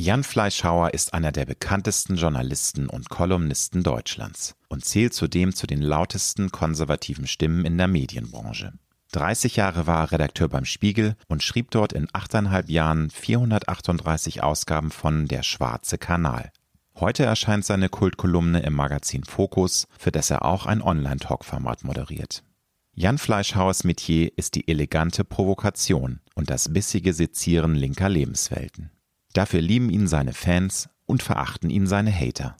[0.00, 5.82] Jan Fleischhauer ist einer der bekanntesten Journalisten und Kolumnisten Deutschlands und zählt zudem zu den
[5.82, 8.74] lautesten konservativen Stimmen in der Medienbranche.
[9.10, 14.92] 30 Jahre war er Redakteur beim Spiegel und schrieb dort in achteinhalb Jahren 438 Ausgaben
[14.92, 16.52] von Der Schwarze Kanal.
[16.94, 22.44] Heute erscheint seine Kultkolumne im Magazin Focus, für das er auch ein Online-Talk-Format moderiert.
[22.94, 28.92] Jan Fleischhauers Metier ist die elegante Provokation und das bissige Sezieren linker Lebenswelten.
[29.32, 32.56] Dafür lieben ihn seine Fans und verachten ihn seine Hater.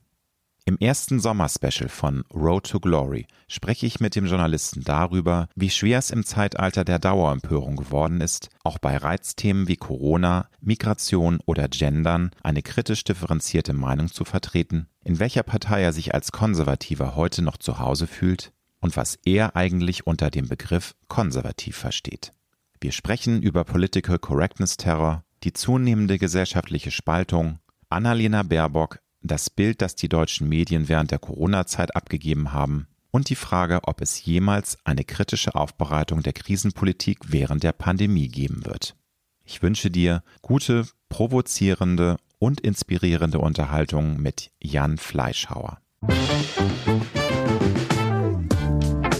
[0.68, 5.98] Im ersten Sommerspecial von Road to Glory spreche ich mit dem Journalisten darüber, wie schwer
[5.98, 12.32] es im Zeitalter der Dauerempörung geworden ist, auch bei Reizthemen wie Corona, Migration oder Gendern
[12.42, 17.56] eine kritisch differenzierte Meinung zu vertreten, in welcher Partei er sich als Konservativer heute noch
[17.56, 22.34] zu Hause fühlt und was er eigentlich unter dem Begriff konservativ versteht.
[22.78, 29.94] Wir sprechen über Political Correctness Terror, die zunehmende gesellschaftliche Spaltung, Annalena Baerbock, das Bild, das
[29.94, 35.04] die deutschen Medien während der Corona-Zeit abgegeben haben und die Frage, ob es jemals eine
[35.04, 38.96] kritische Aufbereitung der Krisenpolitik während der Pandemie geben wird.
[39.44, 45.78] Ich wünsche dir gute, provozierende und inspirierende Unterhaltung mit Jan Fleischhauer.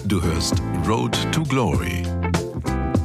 [0.04, 2.02] Du hörst Road to Glory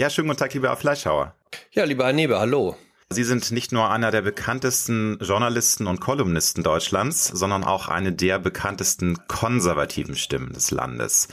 [0.00, 1.34] Ja, schönen guten Tag, lieber Fleischhauer.
[1.72, 2.74] Ja, lieber Herr Nebe, hallo.
[3.10, 8.38] Sie sind nicht nur einer der bekanntesten Journalisten und Kolumnisten Deutschlands, sondern auch eine der
[8.38, 11.28] bekanntesten konservativen Stimmen des Landes.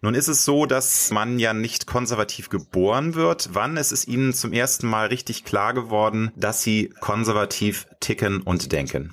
[0.00, 3.50] Nun ist es so, dass man ja nicht konservativ geboren wird.
[3.52, 8.72] Wann ist es Ihnen zum ersten Mal richtig klar geworden, dass Sie konservativ ticken und
[8.72, 9.12] denken?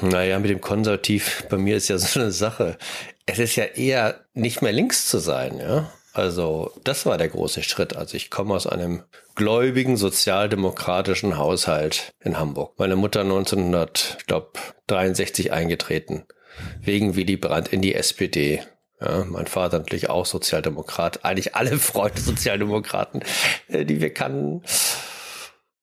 [0.00, 2.78] Naja, mit dem Konservativ bei mir ist ja so eine Sache.
[3.26, 5.92] Es ist ja eher nicht mehr links zu sein, ja.
[6.14, 7.96] Also das war der große Schritt.
[7.96, 9.02] Also ich komme aus einem
[9.34, 12.78] gläubigen sozialdemokratischen Haushalt in Hamburg.
[12.78, 16.24] Meine Mutter 1963 eingetreten,
[16.80, 18.62] wegen Willy Brandt in die SPD.
[19.00, 21.24] Ja, mein Vater natürlich auch Sozialdemokrat.
[21.24, 23.24] Eigentlich alle Freunde Sozialdemokraten,
[23.66, 24.62] äh, die wir kannten.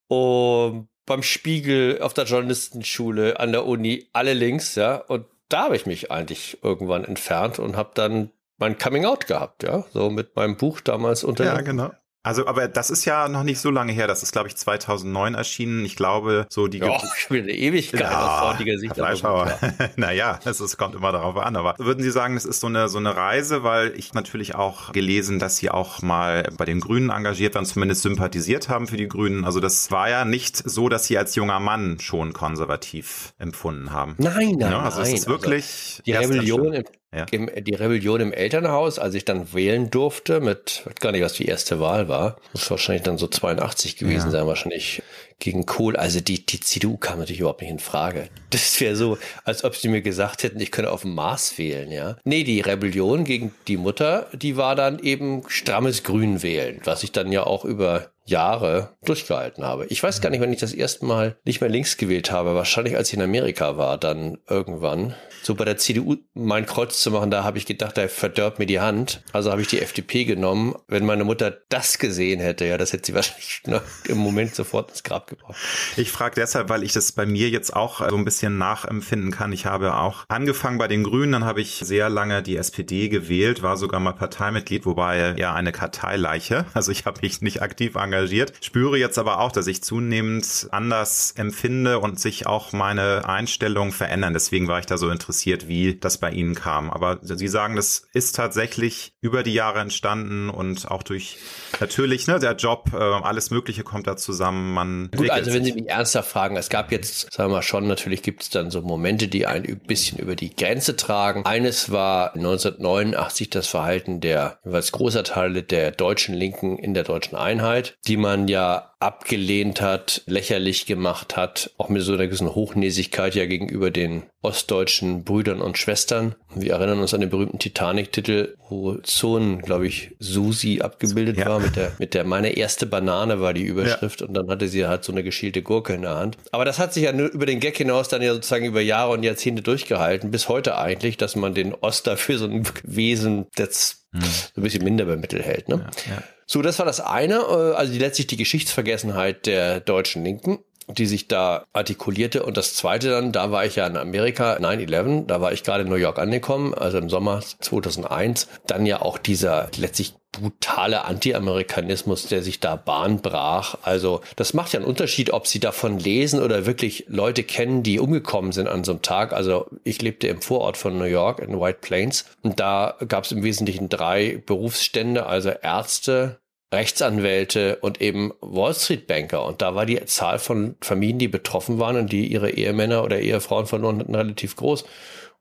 [0.08, 4.96] Und beim Spiegel, auf der Journalistenschule, an der Uni, alle links, ja.
[4.96, 8.32] Und da habe ich mich eigentlich irgendwann entfernt und habe dann
[8.62, 11.44] mein Coming Out gehabt, ja, so mit meinem Buch damals unter.
[11.44, 11.92] Ja, genau.
[12.24, 14.06] Also, aber das ist ja noch nicht so lange her.
[14.06, 15.84] Das ist, glaube ich, 2009 erschienen.
[15.86, 16.78] Ich glaube, so die.
[16.78, 18.94] Ja, ich will eine Ewigkeit ja, aus heutiger Sicht.
[18.94, 19.58] Fleischhauer.
[19.96, 21.56] naja, es ist, kommt immer darauf an.
[21.56, 23.64] Aber würden Sie sagen, es ist so eine, so eine Reise?
[23.64, 28.04] Weil ich natürlich auch gelesen, dass Sie auch mal bei den Grünen engagiert waren, zumindest
[28.04, 29.44] sympathisiert haben für die Grünen.
[29.44, 34.14] Also, das war ja nicht so, dass Sie als junger Mann schon konservativ empfunden haben.
[34.20, 35.12] Nein, nein, ja, also nein.
[35.12, 36.84] Es ist wirklich also die Rebellion
[37.14, 37.26] ja.
[37.32, 41.34] Im, die Rebellion im Elternhaus, als ich dann wählen durfte, mit, weiß gar nicht, was
[41.34, 44.32] die erste Wahl war, muss wahrscheinlich dann so 82 gewesen ja.
[44.32, 45.04] sein, wahrscheinlich
[45.40, 45.98] gegen Kohl.
[45.98, 48.30] Also die, die CDU kam natürlich überhaupt nicht in Frage.
[48.52, 51.92] Das wäre so, als ob sie mir gesagt hätten, ich könne auf dem Mars wählen,
[51.92, 52.16] ja.
[52.24, 57.12] Nee, die Rebellion gegen die Mutter, die war dann eben strammes Grün wählen, was ich
[57.12, 59.86] dann ja auch über Jahre durchgehalten habe.
[59.88, 62.56] Ich weiß gar nicht, wenn ich das erste Mal nicht mehr links gewählt habe.
[62.56, 65.16] Wahrscheinlich als ich in Amerika war, dann irgendwann.
[65.44, 68.68] So bei der CDU mein Kreuz zu machen, da habe ich gedacht, da verdirbt mir
[68.68, 69.24] die Hand.
[69.34, 70.76] Also habe ich die FDP genommen.
[70.88, 73.64] Wenn meine Mutter das gesehen hätte, ja, das hätte sie wahrscheinlich
[74.08, 75.56] im Moment sofort ins Grab gebracht.
[75.98, 79.52] Ich frage deshalb, weil ich das bei mir jetzt auch so ein bisschen nachempfinden kann.
[79.52, 83.64] Ich habe auch angefangen bei den Grünen, dann habe ich sehr lange die SPD gewählt,
[83.64, 86.66] war sogar mal Parteimitglied, wobei ja eine Karteileiche.
[86.76, 88.54] Also ich habe mich nicht aktiv angefangen engagiert.
[88.62, 94.34] Spüre jetzt aber auch, dass ich zunehmend anders empfinde und sich auch meine Einstellungen verändern.
[94.34, 96.90] Deswegen war ich da so interessiert, wie das bei Ihnen kam.
[96.90, 101.38] Aber Sie sagen, das ist tatsächlich über die Jahre entstanden und auch durch
[101.80, 104.74] natürlich ne, der Job, äh, alles Mögliche kommt da zusammen.
[104.74, 107.88] Man Gut, also wenn Sie mich ernsthaft fragen, es gab jetzt, sagen wir mal schon,
[107.88, 111.46] natürlich gibt es dann so Momente, die ein bisschen über die Grenze tragen.
[111.46, 117.36] Eines war 1989 das Verhalten der jeweils großer Teile der deutschen Linken in der deutschen
[117.36, 123.36] Einheit die man ja abgelehnt hat, lächerlich gemacht hat, auch mit so einer gewissen Hochnäsigkeit
[123.36, 126.36] ja gegenüber den ostdeutschen Brüdern und Schwestern.
[126.56, 131.48] Wir erinnern uns an den berühmten Titanic-Titel, wo Sohn, glaube ich, Susi abgebildet ja.
[131.48, 134.28] war mit der, mit der meine erste Banane war die Überschrift ja.
[134.28, 136.38] und dann hatte sie halt so eine geschielte Gurke in der Hand.
[136.52, 139.12] Aber das hat sich ja nur über den Gag hinaus dann ja sozusagen über Jahre
[139.12, 144.06] und Jahrzehnte durchgehalten, bis heute eigentlich, dass man den Ost dafür so ein Wesen, das
[144.12, 144.22] hm.
[144.22, 145.70] so ein bisschen minder bemittelt hält.
[145.70, 145.88] Ne?
[146.10, 146.24] Ja.
[146.52, 151.06] So, das war das eine, äh, also die, letztlich die Geschichtsvergessenheit der deutschen Linken die
[151.06, 152.44] sich da artikulierte.
[152.44, 155.84] Und das zweite dann, da war ich ja in Amerika, 9-11, da war ich gerade
[155.84, 158.50] in New York angekommen, also im Sommer 2001.
[158.68, 163.76] Dann ja auch dieser letztlich brutale Anti-Amerikanismus, der sich da Bahn brach.
[163.82, 168.00] Also das macht ja einen Unterschied, ob Sie davon lesen oder wirklich Leute kennen, die
[168.00, 169.34] umgekommen sind an so einem Tag.
[169.34, 173.34] Also ich lebte im Vorort von New York in White Plains und da gab es
[173.34, 176.41] im Wesentlichen drei Berufsstände, also Ärzte,
[176.72, 179.46] Rechtsanwälte und eben Wall Street Banker.
[179.46, 183.20] Und da war die Zahl von Familien, die betroffen waren und die ihre Ehemänner oder
[183.20, 184.86] Ehefrauen verloren hatten, relativ groß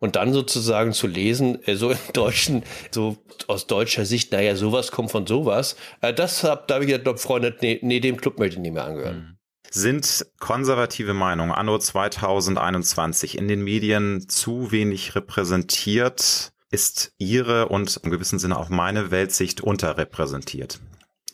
[0.00, 4.90] und dann sozusagen zu lesen, äh, so im Deutschen, so aus deutscher Sicht, naja, sowas
[4.90, 8.38] kommt von sowas, äh, das hab, da habe ich gesagt, Freunde, nee, nee, dem Club
[8.38, 9.16] möchte ich nicht mehr angehören.
[9.16, 9.36] Mhm.
[9.72, 16.50] Sind konservative Meinungen anno 2021 in den Medien zu wenig repräsentiert?
[16.72, 20.80] Ist Ihre und im gewissen Sinne auch meine Weltsicht unterrepräsentiert?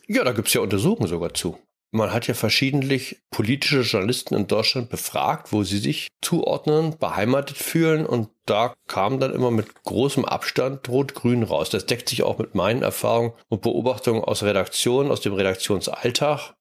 [0.07, 1.57] Ja, da gibt's ja Untersuchungen sogar zu.
[1.91, 8.05] Man hat ja verschiedentlich politische Journalisten in Deutschland befragt, wo sie sich zuordnen, beheimatet fühlen
[8.05, 11.69] und da kam dann immer mit großem Abstand Rot-Grün raus.
[11.69, 16.55] Das deckt sich auch mit meinen Erfahrungen und Beobachtungen aus Redaktionen, aus dem Redaktionsalltag.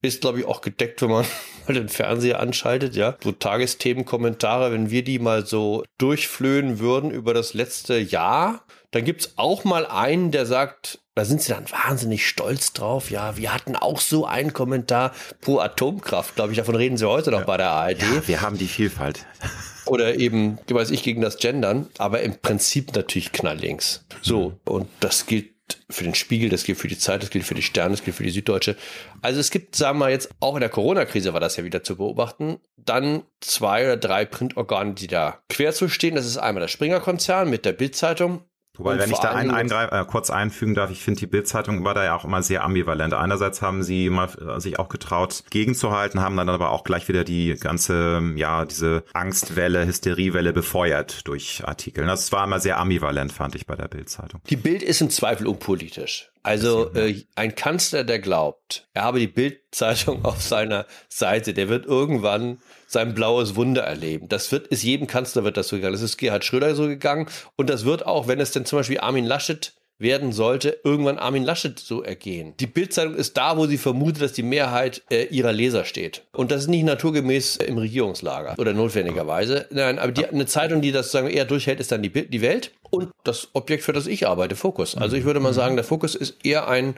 [0.00, 1.26] Ist, glaube ich, auch gedeckt, wenn man
[1.66, 3.16] mal den Fernseher anschaltet, ja.
[3.22, 9.34] So Tagesthemenkommentare, wenn wir die mal so durchflöhen würden über das letzte Jahr, dann gibt's
[9.36, 13.10] auch mal einen, der sagt, da sind sie dann wahnsinnig stolz drauf.
[13.10, 16.58] Ja, wir hatten auch so einen Kommentar pro Atomkraft, glaube ich.
[16.58, 17.46] Davon reden sie heute noch ja.
[17.46, 18.02] bei der ARD.
[18.02, 19.26] Ja, wir haben die Vielfalt.
[19.84, 24.04] Oder eben, weiß ich, gegen das Gendern, aber im Prinzip natürlich knalllinks.
[24.22, 24.56] So, mhm.
[24.64, 25.52] und das gilt
[25.90, 28.16] für den Spiegel, das gilt für die Zeit, das gilt für die Sterne, das gilt
[28.16, 28.76] für die Süddeutsche.
[29.20, 31.96] Also es gibt, sagen wir jetzt, auch in der Corona-Krise war das ja wieder zu
[31.96, 36.14] beobachten, dann zwei oder drei Printorgane, die da quer zu stehen.
[36.14, 38.44] Das ist einmal der Springer-Konzern mit der Bildzeitung,
[38.78, 41.92] Wobei, wenn ich da ein, eingreif, äh, kurz einfügen darf, ich finde, die Bildzeitung war
[41.92, 43.12] da ja auch immer sehr ambivalent.
[43.12, 47.22] Einerseits haben sie mal äh, sich auch getraut, gegenzuhalten, haben dann aber auch gleich wieder
[47.22, 52.06] die ganze, ja, diese Angstwelle, Hysteriewelle befeuert durch Artikel.
[52.06, 54.40] Das war immer sehr ambivalent, fand ich bei der Bildzeitung.
[54.48, 56.31] Die Bild ist im Zweifel unpolitisch.
[56.42, 61.86] Also äh, ein Kanzler, der glaubt, er habe die Bildzeitung auf seiner Seite, der wird
[61.86, 64.28] irgendwann sein blaues Wunder erleben.
[64.28, 65.94] Das wird, ist jedem Kanzler wird das so gegangen.
[65.94, 67.28] Das ist Gerhard Schröder so gegangen.
[67.56, 71.44] Und das wird auch, wenn es denn zum Beispiel Armin Laschet werden sollte, irgendwann Armin
[71.44, 72.54] Laschet so ergehen.
[72.58, 76.22] Die Bildzeitung ist da, wo sie vermutet, dass die Mehrheit äh, ihrer Leser steht.
[76.32, 79.66] Und das ist nicht naturgemäß im Regierungslager oder notwendigerweise.
[79.70, 82.72] Nein, aber die, eine Zeitung, die das sagen eher durchhält, ist dann die, die Welt
[82.90, 84.96] und das Objekt, für das ich arbeite, Fokus.
[84.96, 86.96] Also ich würde mal sagen, der Fokus ist eher ein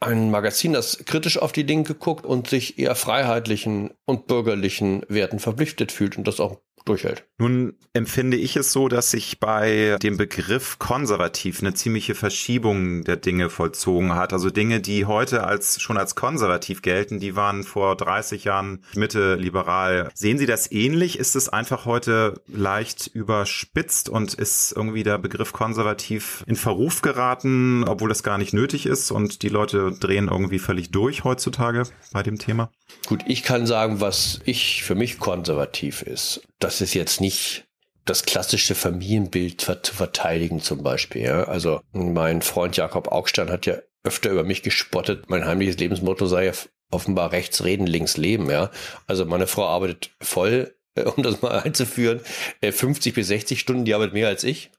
[0.00, 5.38] ein Magazin, das kritisch auf die Linke guckt und sich eher freiheitlichen und bürgerlichen Werten
[5.38, 7.26] verpflichtet fühlt und das auch durchhält.
[7.38, 13.16] Nun empfinde ich es so, dass sich bei dem Begriff konservativ eine ziemliche Verschiebung der
[13.16, 14.32] Dinge vollzogen hat.
[14.32, 19.34] Also Dinge, die heute als schon als konservativ gelten, die waren vor 30 Jahren Mitte
[19.36, 20.10] liberal.
[20.14, 21.18] Sehen Sie das ähnlich?
[21.18, 27.84] Ist es einfach heute leicht überspitzt und ist irgendwie der Begriff konservativ in Verruf geraten,
[27.86, 32.22] obwohl das gar nicht nötig ist und die Leute drehen irgendwie völlig durch heutzutage bei
[32.22, 32.70] dem Thema?
[33.06, 36.42] Gut, ich kann sagen, was ich für mich konservativ ist.
[36.58, 37.64] Das ist jetzt nicht
[38.04, 41.22] das klassische Familienbild zu verteidigen zum Beispiel.
[41.22, 41.44] Ja?
[41.44, 45.28] Also mein Freund Jakob Augstein hat ja öfter über mich gespottet.
[45.28, 46.52] Mein heimliches Lebensmotto sei ja
[46.90, 48.50] offenbar rechts reden, links leben.
[48.50, 48.70] Ja,
[49.06, 50.74] also meine Frau arbeitet voll,
[51.16, 52.20] um das mal einzuführen,
[52.62, 54.70] 50 äh, bis 60 Stunden, die arbeitet mehr als ich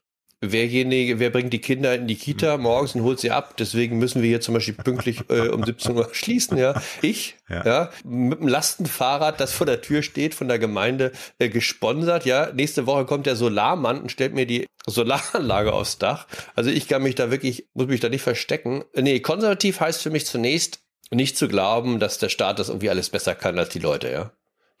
[0.42, 3.56] werjenige, wer bringt die Kinder in die Kita morgens und holt sie ab.
[3.56, 6.58] Deswegen müssen wir hier zum Beispiel pünktlich äh, um 17 Uhr schließen.
[6.58, 7.64] Ja, ich, ja.
[7.64, 12.26] ja, mit dem Lastenfahrrad, das vor der Tür steht, von der Gemeinde äh, gesponsert.
[12.26, 16.26] Ja, nächste Woche kommt der Solarmann und stellt mir die Solaranlage aufs Dach.
[16.56, 18.84] Also ich kann mich da wirklich, muss mich da nicht verstecken.
[18.94, 20.80] Nee, konservativ heißt für mich zunächst
[21.12, 24.10] nicht zu glauben, dass der Staat das irgendwie alles besser kann als die Leute.
[24.10, 24.32] Ja.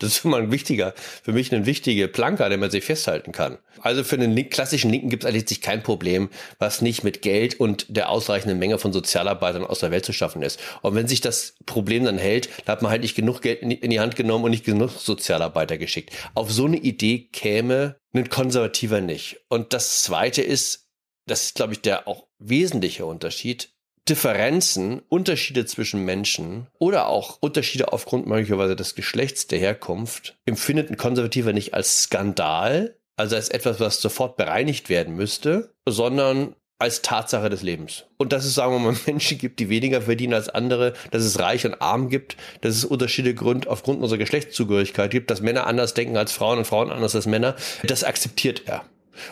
[0.02, 3.58] Das ist immer ein wichtiger, für mich ein wichtiger Planker, den man sich festhalten kann.
[3.80, 6.28] Also für den klassischen Linken gibt es eigentlich kein Problem,
[6.58, 10.42] was nicht mit Geld und der ausreichenden Menge von Sozialarbeitern aus der Welt zu schaffen
[10.42, 10.60] ist.
[10.82, 13.90] Und wenn sich das Problem dann hält, dann hat man halt nicht genug Geld in
[13.90, 16.10] die Hand genommen und nicht genug Sozialarbeiter geschickt.
[16.34, 19.40] Auf so eine Idee käme ein Konservativer nicht.
[19.48, 20.88] Und das Zweite ist,
[21.26, 23.70] das ist, glaube ich, der auch wesentliche Unterschied.
[24.08, 30.96] Differenzen, Unterschiede zwischen Menschen oder auch Unterschiede aufgrund möglicherweise des Geschlechts der Herkunft empfindet ein
[30.96, 37.48] Konservativer nicht als Skandal, also als etwas, was sofort bereinigt werden müsste, sondern als Tatsache
[37.48, 38.06] des Lebens.
[38.16, 41.38] Und dass es, sagen wir mal, Menschen gibt, die weniger verdienen als andere, dass es
[41.38, 45.94] reich und arm gibt, dass es Unterschiede Grund, aufgrund unserer Geschlechtszugehörigkeit gibt, dass Männer anders
[45.94, 47.54] denken als Frauen und Frauen anders als Männer,
[47.84, 48.82] das akzeptiert er.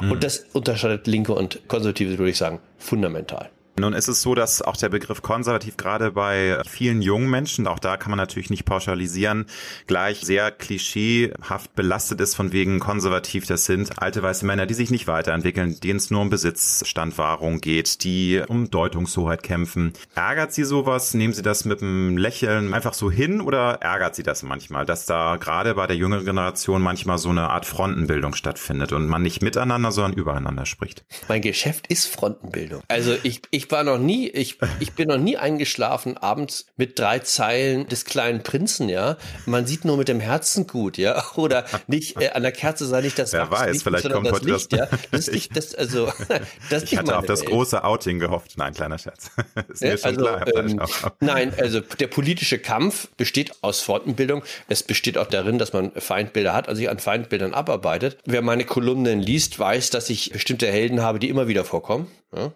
[0.00, 0.12] Mhm.
[0.12, 3.50] Und das unterscheidet Linke und Konservative, würde ich sagen, fundamental.
[3.78, 7.78] Nun ist es so, dass auch der Begriff konservativ gerade bei vielen jungen Menschen, auch
[7.78, 9.46] da kann man natürlich nicht pauschalisieren,
[9.86, 13.46] gleich sehr klischeehaft belastet ist von wegen konservativ.
[13.46, 18.04] Das sind alte weiße Männer, die sich nicht weiterentwickeln, denen es nur um Besitzstandwahrung geht,
[18.04, 19.92] die um Deutungshoheit kämpfen.
[20.14, 21.14] Ärgert Sie sowas?
[21.14, 25.06] Nehmen Sie das mit einem Lächeln einfach so hin oder ärgert Sie das manchmal, dass
[25.06, 29.42] da gerade bei der jüngeren Generation manchmal so eine Art Frontenbildung stattfindet und man nicht
[29.42, 31.04] miteinander, sondern übereinander spricht?
[31.28, 32.82] Mein Geschäft ist Frontenbildung.
[32.88, 37.20] Also ich, ich war noch nie, ich, ich bin noch nie eingeschlafen abends mit drei
[37.20, 39.16] Zeilen des kleinen Prinzen, ja.
[39.46, 41.24] Man sieht nur mit dem Herzen gut, ja.
[41.36, 44.42] Oder nicht äh, an der Kerze sei nicht das Wer weiß, Licht, vielleicht kommt das
[44.42, 44.98] Licht, das, ja.
[45.10, 46.12] Das ist nicht, das, also,
[46.70, 47.50] das ich hatte auf das Welt.
[47.50, 48.56] große Outing gehofft.
[48.56, 49.30] Nein, kleiner Scherz.
[49.68, 50.56] ist mir schon also, klar.
[50.56, 50.80] Ähm,
[51.20, 54.42] nein, also der politische Kampf besteht aus Frontenbildung.
[54.68, 58.18] Es besteht auch darin, dass man Feindbilder hat, also sich an Feindbildern abarbeitet.
[58.24, 62.08] Wer meine Kolumnen liest, weiß, dass ich bestimmte Helden habe, die immer wieder vorkommen.
[62.34, 62.52] Ja?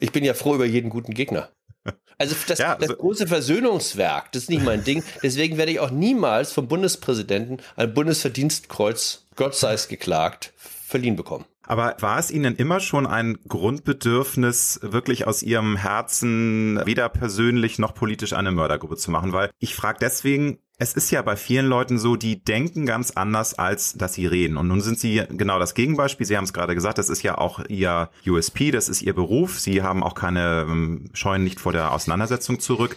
[0.00, 1.50] Ich bin ja froh über jeden guten Gegner.
[2.16, 5.02] Also das, ja, also das große Versöhnungswerk, das ist nicht mein Ding.
[5.22, 11.44] Deswegen werde ich auch niemals vom Bundespräsidenten ein Bundesverdienstkreuz, Gott sei es geklagt, verliehen bekommen.
[11.66, 17.94] Aber war es Ihnen immer schon ein Grundbedürfnis, wirklich aus Ihrem Herzen weder persönlich noch
[17.94, 19.32] politisch eine Mördergruppe zu machen?
[19.32, 23.54] Weil ich frage deswegen, es ist ja bei vielen Leuten so, die denken ganz anders,
[23.54, 24.56] als dass sie reden.
[24.56, 26.26] Und nun sind sie genau das Gegenbeispiel.
[26.26, 29.60] Sie haben es gerade gesagt, das ist ja auch ihr USP, das ist ihr Beruf.
[29.60, 32.96] Sie haben auch keine ähm, scheuen nicht vor der Auseinandersetzung zurück.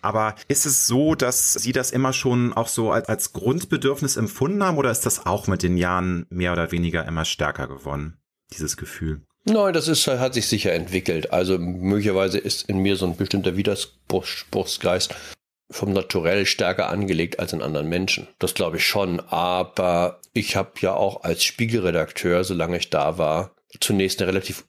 [0.00, 4.64] Aber ist es so, dass Sie das immer schon auch so als, als Grundbedürfnis empfunden
[4.64, 8.18] haben oder ist das auch mit den Jahren mehr oder weniger immer stärker geworden,
[8.52, 9.22] dieses Gefühl?
[9.44, 11.32] Nein, das ist, hat sich sicher entwickelt.
[11.32, 15.14] Also möglicherweise ist in mir so ein bestimmter Widerspruchsgeist
[15.72, 18.28] vom Naturell stärker angelegt als in anderen Menschen.
[18.38, 19.20] Das glaube ich schon.
[19.20, 23.50] Aber ich habe ja auch als Spiegelredakteur, solange ich da war,
[23.80, 24.64] zunächst eine relativ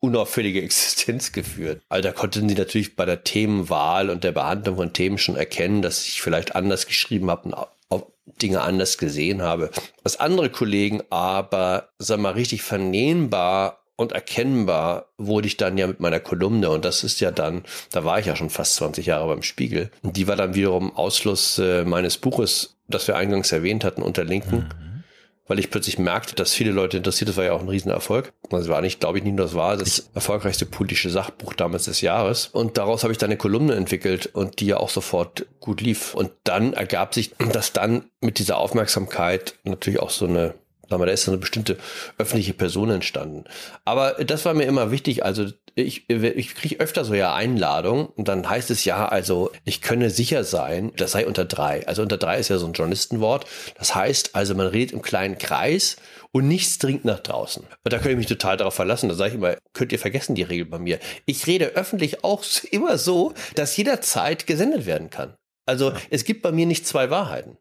[0.00, 1.82] unauffällige Existenz geführt.
[1.88, 5.82] Also da konnten sie natürlich bei der Themenwahl und der Behandlung von Themen schon erkennen,
[5.82, 8.04] dass ich vielleicht anders geschrieben habe und
[8.42, 9.70] Dinge anders gesehen habe
[10.04, 15.98] als andere Kollegen, aber sag mal richtig vernehmbar und erkennbar wurde ich dann ja mit
[15.98, 19.26] meiner Kolumne und das ist ja dann, da war ich ja schon fast 20 Jahre
[19.26, 19.90] beim Spiegel.
[20.02, 24.22] Und die war dann wiederum Ausfluss äh, meines Buches, das wir eingangs erwähnt hatten, unter
[24.22, 24.56] Linken.
[24.56, 25.04] Mhm.
[25.48, 28.32] Weil ich plötzlich merkte, dass viele Leute interessiert, das war ja auch ein Riesenerfolg.
[28.50, 32.00] Das war nicht, glaube ich, nicht nur das war das erfolgreichste politische Sachbuch damals des
[32.00, 32.46] Jahres.
[32.46, 36.14] Und daraus habe ich dann eine Kolumne entwickelt und die ja auch sofort gut lief.
[36.14, 40.54] Und dann ergab sich, dass dann mit dieser Aufmerksamkeit natürlich auch so eine
[40.88, 41.76] da ist eine bestimmte
[42.18, 43.44] öffentliche Person entstanden.
[43.84, 45.24] Aber das war mir immer wichtig.
[45.24, 49.80] Also ich, ich kriege öfter so ja Einladungen und dann heißt es ja, also ich
[49.80, 51.86] könne sicher sein, das sei unter drei.
[51.86, 53.46] Also unter drei ist ja so ein Journalistenwort.
[53.76, 55.96] Das heißt also, man redet im kleinen Kreis
[56.32, 57.62] und nichts dringt nach draußen.
[57.62, 59.08] Und da könnte ich mich total darauf verlassen.
[59.08, 60.98] Da sage ich immer, könnt ihr vergessen die Regel bei mir.
[61.26, 65.34] Ich rede öffentlich auch immer so, dass jederzeit gesendet werden kann.
[65.66, 67.58] Also es gibt bei mir nicht zwei Wahrheiten.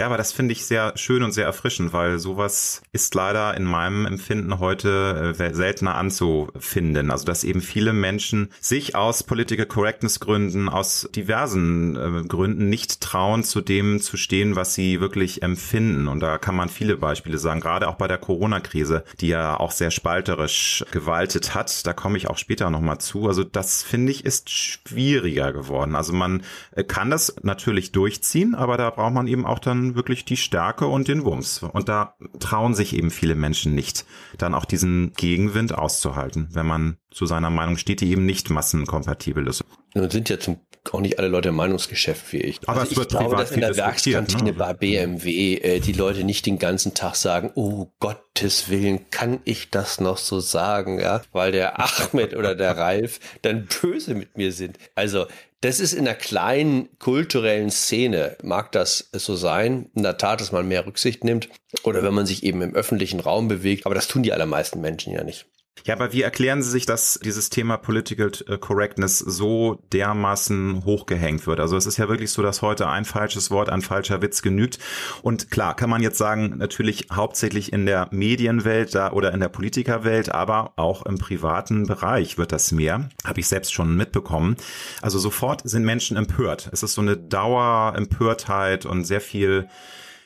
[0.00, 3.64] Ja, aber das finde ich sehr schön und sehr erfrischend, weil sowas ist leider in
[3.64, 7.10] meinem Empfinden heute äh, seltener anzufinden.
[7.10, 13.00] Also dass eben viele Menschen sich aus Political Correctness Gründen, aus diversen äh, Gründen nicht
[13.00, 16.06] trauen, zu dem zu stehen, was sie wirklich empfinden.
[16.06, 19.72] Und da kann man viele Beispiele sagen, gerade auch bei der Corona-Krise, die ja auch
[19.72, 21.84] sehr spalterisch gewaltet hat.
[21.88, 23.26] Da komme ich auch später nochmal zu.
[23.26, 25.96] Also das finde ich ist schwieriger geworden.
[25.96, 30.24] Also man äh, kann das natürlich durchziehen, aber da braucht man eben auch dann wirklich
[30.24, 31.62] die Stärke und den Wumms.
[31.62, 34.04] Und da trauen sich eben viele Menschen nicht,
[34.38, 39.46] dann auch diesen Gegenwind auszuhalten, wenn man zu seiner Meinung steht, die eben nicht massenkompatibel
[39.46, 39.64] ist.
[39.94, 40.60] Nun sind ja zum
[40.94, 42.58] auch nicht alle Leute im Meinungsgeschäft wie ich.
[42.66, 44.52] Aber also ich glaube, dass in der Werkskantine ne?
[44.52, 49.70] bei BMW äh, die Leute nicht den ganzen Tag sagen, oh Gottes Willen, kann ich
[49.70, 51.78] das noch so sagen, ja, weil der
[52.12, 54.78] Ahmed oder der Ralf dann böse mit mir sind.
[54.94, 55.26] Also
[55.60, 60.52] das ist in der kleinen kulturellen Szene, mag das so sein, in der Tat, dass
[60.52, 61.48] man mehr Rücksicht nimmt
[61.82, 65.12] oder wenn man sich eben im öffentlichen Raum bewegt, aber das tun die allermeisten Menschen
[65.12, 65.46] ja nicht.
[65.84, 71.46] Ja, aber wie erklären Sie sich, dass dieses Thema Political äh, Correctness so dermaßen hochgehängt
[71.46, 71.60] wird?
[71.60, 74.78] Also es ist ja wirklich so, dass heute ein falsches Wort, ein falscher Witz genügt.
[75.22, 79.48] Und klar, kann man jetzt sagen, natürlich hauptsächlich in der Medienwelt da oder in der
[79.48, 83.08] Politikerwelt, aber auch im privaten Bereich wird das mehr.
[83.24, 84.56] Habe ich selbst schon mitbekommen.
[85.02, 86.68] Also sofort sind Menschen empört.
[86.72, 89.68] Es ist so eine Dauerempörtheit und sehr viel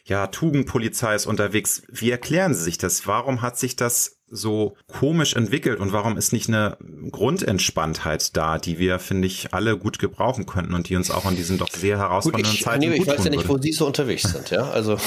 [0.05, 1.83] ja, Tugendpolizei ist unterwegs.
[1.89, 3.07] Wie erklären Sie sich das?
[3.07, 6.79] Warum hat sich das so komisch entwickelt und warum ist nicht eine
[7.11, 11.37] Grundentspanntheit da, die wir, finde ich, alle gut gebrauchen könnten und die uns auch in
[11.37, 13.61] diesen doch sehr herausfordernden ich, Zeiten nee, Ich weiß ja nicht, würde.
[13.61, 14.71] wo Sie so unterwegs sind, ja.
[14.71, 14.95] Also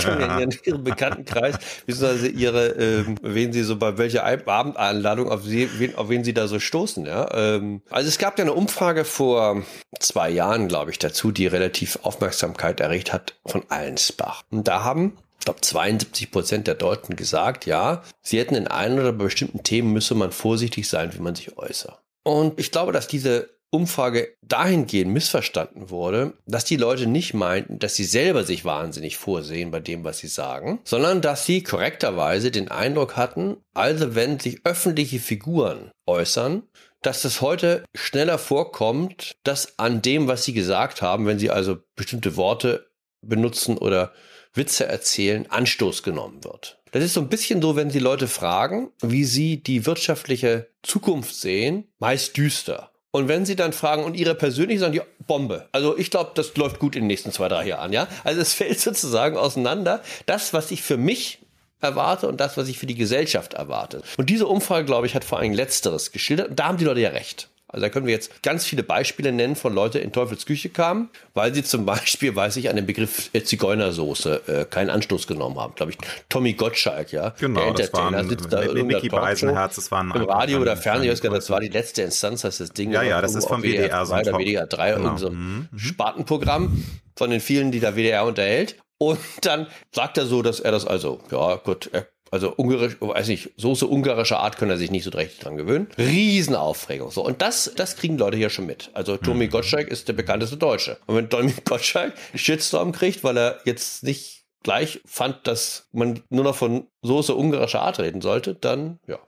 [0.40, 5.94] in Ihrem Bekanntenkreis, beziehungsweise Ihre, ähm, wen Sie so bei welcher Abendeinladung, auf, Sie, wen,
[5.96, 7.28] auf wen Sie da so stoßen, ja.
[7.34, 9.62] Ähm, also es gab ja eine Umfrage vor
[9.98, 14.44] zwei Jahren, glaube ich, dazu, die relativ Aufmerksamkeit erregt hat von Allensbach.
[14.50, 18.98] Und da haben ich glaube 72 Prozent der Deutschen gesagt, ja, sie hätten in ein
[18.98, 21.98] oder bestimmten Themen müsse man vorsichtig sein, wie man sich äußert.
[22.24, 27.94] Und ich glaube, dass diese Umfrage dahingehend missverstanden wurde, dass die Leute nicht meinten, dass
[27.94, 32.70] sie selber sich wahnsinnig vorsehen bei dem, was sie sagen, sondern dass sie korrekterweise den
[32.70, 36.64] Eindruck hatten, also wenn sich öffentliche Figuren äußern,
[37.00, 41.78] dass es heute schneller vorkommt, dass an dem, was sie gesagt haben, wenn sie also
[41.96, 42.90] bestimmte Worte
[43.22, 44.12] benutzen oder
[44.54, 46.78] Witze erzählen, Anstoß genommen wird.
[46.92, 51.34] Das ist so ein bisschen so, wenn Sie Leute fragen, wie sie die wirtschaftliche Zukunft
[51.34, 52.90] sehen, meist düster.
[53.12, 55.68] Und wenn Sie dann fragen und Ihre persönlich sagen, die Bombe.
[55.72, 58.08] Also ich glaube, das läuft gut in den nächsten zwei, drei Jahren, ja.
[58.24, 60.02] Also es fällt sozusagen auseinander.
[60.26, 61.38] Das, was ich für mich
[61.80, 64.02] erwarte und das, was ich für die Gesellschaft erwarte.
[64.16, 66.50] Und diese Umfrage, glaube ich, hat vor allem Letzteres geschildert.
[66.50, 67.49] Und da haben die Leute ja recht.
[67.72, 70.70] Also da können wir jetzt ganz viele Beispiele nennen von Leuten, die in Teufels Küche
[70.70, 75.58] kamen, weil sie zum Beispiel, weiß ich, an dem Begriff Zigeunersoße äh, keinen Anstoß genommen
[75.58, 75.74] haben.
[75.74, 75.98] Glaube ich,
[76.28, 77.34] Tommy Gottschalk, ja.
[77.38, 80.60] Genau, der das war ein, sitzt da mit Mickey Beisenherz, das war ein Im Radio
[80.60, 82.92] oder Fernsehen, das war die letzte Instanz, das ist das Ding.
[82.92, 85.16] Ja, ja, das ist vom WDR, so ein oder WDR 3, genau.
[85.16, 85.78] so ein mhm.
[85.78, 86.84] Spartenprogramm
[87.16, 88.76] von den vielen, die da WDR unterhält.
[88.98, 93.28] Und dann sagt er so, dass er das also, ja gut, er also ungarisch, weiß
[93.28, 95.88] nicht, Soße ungarischer Art können er sich nicht so recht dran gewöhnen.
[95.98, 97.10] Riesenaufregung.
[97.10, 98.90] So, und das, das kriegen Leute hier schon mit.
[98.94, 99.50] Also Tommy mhm.
[99.50, 100.98] Gottschalk ist der bekannteste Deutsche.
[101.06, 106.44] Und wenn Tommy Gottschalk Shitstorm kriegt, weil er jetzt nicht gleich fand, dass man nur
[106.44, 109.18] noch von Soße ungarischer Art reden sollte, dann ja.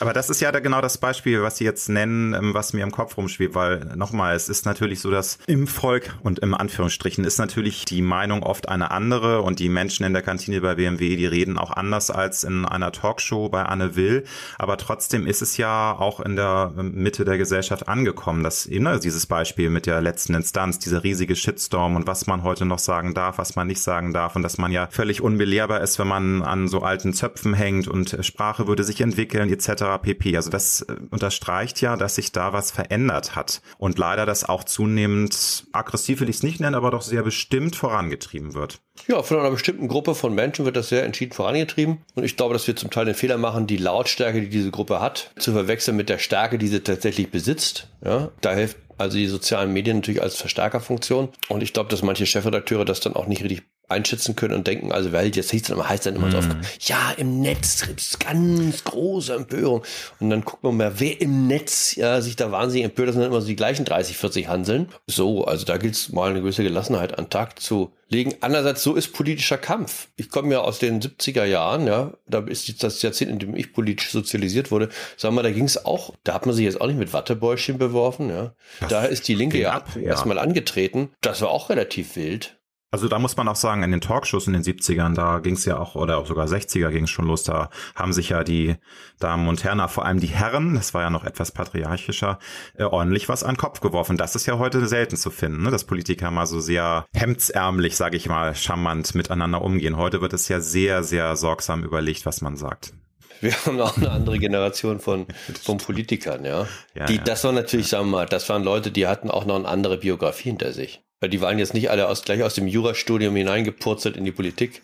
[0.00, 2.90] Aber das ist ja genau das Beispiel, was Sie jetzt nennen, ähm, was mir im
[2.90, 7.38] Kopf rumschwebt, weil nochmal, es ist natürlich so, dass im Volk und im Anführungsstrichen ist
[7.38, 11.26] natürlich die Meinung oft eine andere und die Menschen in der Kantine bei BMW, die
[11.26, 14.24] reden auch anders als in einer Talkshow bei Anne Will.
[14.58, 19.26] Aber trotzdem ist es ja auch in der Mitte der Gesellschaft angekommen, dass ne, dieses
[19.26, 23.38] Beispiel mit der letzten Instanz, dieser riesige Shitstorm und was man heute noch sagen darf,
[23.38, 26.68] was man nicht sagen darf und dass man ja völlig unbelehrbar ist, wenn man an
[26.68, 30.02] so alten Zöpfen hängt und Sprache würde sich entwickeln etc.
[30.02, 30.36] pp.
[30.36, 34.64] Also das äh, unterstreicht ja, dass sich da was verändert hat und leider das auch
[34.64, 38.80] zunehmend aggressiv will ich es nicht nennen, aber doch sehr bestimmt vorangetrieben wird.
[39.08, 41.98] Ja, von einer bestimmten Gruppe von Menschen wird das sehr entschieden vorangetrieben.
[42.14, 45.00] Und ich glaube, dass wir zum Teil den Fehler machen, die Lautstärke, die diese Gruppe
[45.00, 47.88] hat, zu verwechseln mit der Stärke, die sie tatsächlich besitzt.
[48.04, 51.30] Ja, da hilft also die sozialen Medien natürlich als Verstärkerfunktion.
[51.48, 54.92] Und ich glaube, dass manche Chefredakteure das dann auch nicht richtig einschätzen können und denken,
[54.92, 56.30] also weil jetzt hieß dann immer, heißt dann immer mm.
[56.32, 56.60] so oft, mhm.
[56.80, 59.82] ja, im Netz gibt's ganz große Empörung.
[60.20, 63.22] Und dann guckt man mal, wer im Netz ja, sich da wahnsinnig empört, das sind
[63.22, 64.88] dann immer so die gleichen 30, 40 Hanseln.
[65.06, 68.34] So, also da gilt es mal eine gewisse Gelassenheit an Tag zu legen.
[68.40, 70.08] Andererseits, so ist politischer Kampf.
[70.16, 73.72] Ich komme ja aus den 70er Jahren, ja, da ist das Jahrzehnt, in dem ich
[73.72, 74.88] politisch sozialisiert wurde.
[75.16, 77.78] Sagen wir, da ging es auch, da hat man sich jetzt auch nicht mit Wattebäuschen
[77.78, 78.54] beworfen, ja.
[78.80, 81.10] Das da ist die Linke ja, ab, ja erstmal angetreten.
[81.20, 82.56] Das war auch relativ wild.
[82.94, 85.64] Also da muss man auch sagen, in den Talkshows in den 70ern, da ging es
[85.64, 88.76] ja auch, oder auch sogar 60er ging es schon los, da haben sich ja die
[89.18, 92.38] Damen und Herren, vor allem die Herren, das war ja noch etwas patriarchischer,
[92.78, 94.16] äh, ordentlich was an den Kopf geworfen.
[94.16, 95.72] Das ist ja heute selten zu finden, ne?
[95.72, 99.96] dass Politiker mal so sehr hemdsärmlich, sage ich mal, charmant miteinander umgehen.
[99.96, 102.92] Heute wird es ja sehr, sehr sorgsam überlegt, was man sagt.
[103.40, 105.26] Wir haben auch eine andere Generation von,
[105.60, 106.68] von Politikern, ja.
[106.94, 107.24] ja die, ja.
[107.24, 109.98] das war natürlich, sagen wir mal, das waren Leute, die hatten auch noch eine andere
[109.98, 111.02] Biografie hinter sich.
[111.28, 114.82] Die waren jetzt nicht alle aus, gleich aus dem Jurastudium hineingepurzelt in die Politik.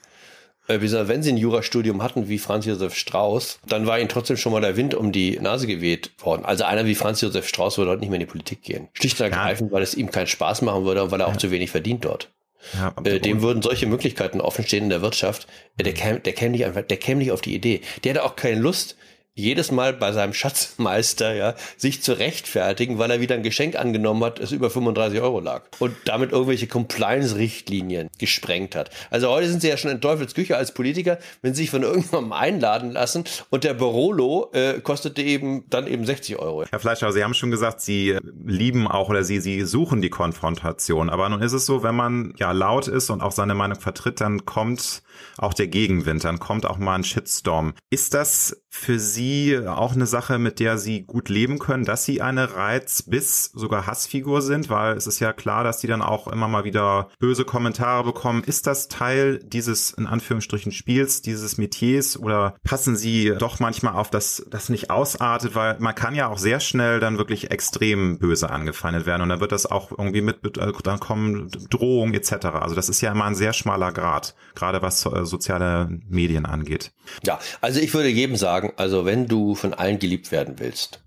[0.68, 4.52] Äh, wenn sie ein Jurastudium hatten wie Franz Josef Strauß, dann war ihnen trotzdem schon
[4.52, 6.44] mal der Wind um die Nase geweht worden.
[6.44, 8.88] Also einer wie Franz Josef Strauß würde heute nicht mehr in die Politik gehen.
[8.92, 9.74] Schlicht und ergreifend, ja.
[9.74, 11.38] weil es ihm keinen Spaß machen würde und weil er auch ja.
[11.38, 12.30] zu wenig verdient dort.
[12.74, 15.48] Ja, äh, dem würden solche Möglichkeiten offenstehen in der Wirtschaft.
[15.78, 17.80] Äh, der käme, der käme nicht einfach, der käme nicht auf die Idee.
[18.04, 18.96] Der hätte auch keine Lust,
[19.34, 24.22] jedes Mal bei seinem Schatzmeister, ja, sich zu rechtfertigen, weil er wieder ein Geschenk angenommen
[24.24, 28.90] hat, das über 35 Euro lag und damit irgendwelche Compliance-Richtlinien gesprengt hat.
[29.10, 32.32] Also heute sind sie ja schon in Teufelsküche als Politiker, wenn sie sich von irgendjemandem
[32.32, 36.64] einladen lassen und der Barolo äh, kostete eben dann eben 60 Euro.
[36.68, 41.08] Herr Fleischer, Sie haben schon gesagt, Sie lieben auch oder Sie, Sie suchen die Konfrontation.
[41.08, 44.20] Aber nun ist es so, wenn man ja laut ist und auch seine Meinung vertritt,
[44.20, 45.02] dann kommt
[45.38, 47.74] auch der Gegenwind, dann kommt auch mal ein Shitstorm.
[47.90, 49.19] Ist das für Sie
[49.66, 53.86] auch eine Sache, mit der Sie gut leben können, dass Sie eine Reiz- bis sogar
[53.86, 54.68] Hassfigur sind?
[54.70, 58.44] Weil es ist ja klar, dass Sie dann auch immer mal wieder böse Kommentare bekommen.
[58.44, 64.10] Ist das Teil dieses, in Anführungsstrichen, Spiels, dieses Metiers oder passen Sie doch manchmal auf,
[64.10, 65.54] dass das nicht ausartet?
[65.54, 69.40] Weil man kann ja auch sehr schnell dann wirklich extrem böse angefeindet werden und dann
[69.40, 70.38] wird das auch irgendwie mit,
[70.84, 72.46] dann kommen Drohungen etc.
[72.46, 76.92] Also das ist ja immer ein sehr schmaler Grad, gerade was äh, soziale Medien angeht.
[77.24, 81.00] Ja, also ich würde jedem sagen, also wenn du von allen geliebt werden willst,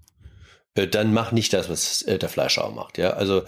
[0.75, 2.97] äh, dann mach nicht das, was äh, der Fleischhauer macht.
[2.97, 3.43] Ja, also,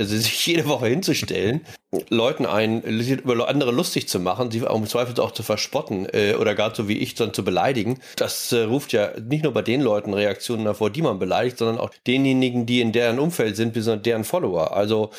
[0.00, 1.60] also sich jede Woche hinzustellen,
[2.08, 6.56] Leuten ein über andere lustig zu machen, sie im Zweifel auch zu verspotten äh, oder
[6.56, 9.80] gar so wie ich dann zu beleidigen, das äh, ruft ja nicht nur bei den
[9.80, 14.02] Leuten Reaktionen hervor, die man beleidigt, sondern auch denjenigen, die in deren Umfeld sind, besonders
[14.02, 14.76] deren Follower.
[14.76, 15.12] Also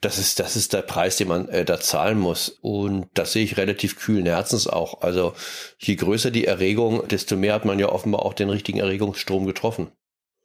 [0.00, 2.48] das ist, das ist der Preis, den man äh, da zahlen muss.
[2.60, 5.02] Und das sehe ich relativ kühlen Herzens auch.
[5.02, 5.34] Also
[5.78, 9.90] je größer die Erregung, desto mehr hat man ja offenbar auch den richtigen Erregungsstrom getroffen.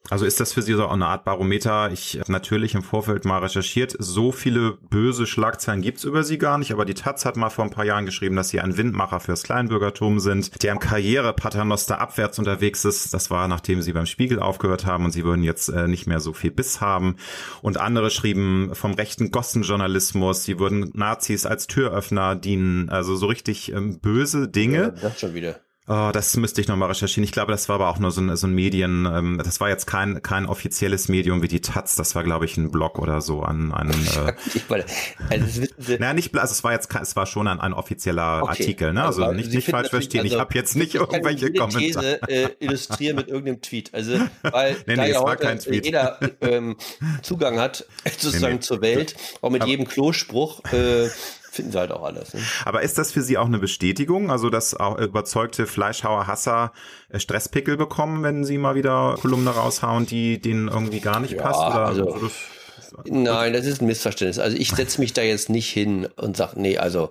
[0.09, 1.89] Also ist das für Sie so eine Art Barometer?
[1.93, 3.95] Ich habe natürlich im Vorfeld mal recherchiert.
[3.99, 7.63] So viele böse Schlagzeilen gibt's über Sie gar nicht, aber die Taz hat mal vor
[7.63, 12.37] ein paar Jahren geschrieben, dass Sie ein Windmacher fürs Kleinbürgertum sind, der im Karrierepaternoster abwärts
[12.37, 13.13] unterwegs ist.
[13.13, 16.19] Das war, nachdem Sie beim Spiegel aufgehört haben und Sie würden jetzt äh, nicht mehr
[16.19, 17.15] so viel Biss haben.
[17.61, 22.89] Und andere schrieben vom rechten Gossenjournalismus, Sie würden Nazis als Türöffner dienen.
[22.89, 24.77] Also so richtig ähm, böse Dinge.
[24.77, 25.61] Ja, das schon wieder.
[25.85, 27.25] Oh, das müsste ich nochmal recherchieren.
[27.25, 29.67] Ich glaube, das war aber auch nur so ein, so ein Medien, ähm, das war
[29.67, 33.19] jetzt kein, kein offizielles Medium wie die Taz, das war, glaube ich, ein Blog oder
[33.19, 33.93] so an einem.
[34.69, 34.83] Äh,
[35.29, 35.63] also,
[35.99, 38.49] naja, nicht, also es war jetzt es war schon ein, ein offizieller okay.
[38.49, 39.03] Artikel, ne?
[39.03, 40.21] Also, also nicht, nicht falsch verstehen.
[40.21, 42.19] Also, ich habe jetzt nicht irgendwelche Kommentare.
[42.25, 43.93] These äh, illustrieren mit irgendeinem Tweet.
[43.93, 46.75] Also, weil nee, nee, da ja heute jeder ähm,
[47.21, 47.85] Zugang hat,
[48.17, 48.59] sozusagen nee, nee.
[48.61, 50.63] zur Welt, auch mit aber, jedem Klospruch.
[50.71, 51.09] Äh,
[51.53, 52.33] finden sie halt auch alles.
[52.33, 52.41] Ne?
[52.65, 56.71] Aber ist das für Sie auch eine Bestätigung, also dass auch überzeugte Fleischhauer Hasser
[57.09, 61.41] äh, Stresspickel bekommen, wenn sie mal wieder Kolumne raushauen, die denen irgendwie gar nicht ja,
[61.41, 61.59] passt?
[61.59, 62.31] Oder also,
[63.05, 64.39] Nein, das ist ein Missverständnis.
[64.39, 67.09] Also ich setze mich da jetzt nicht hin und sage, nee, also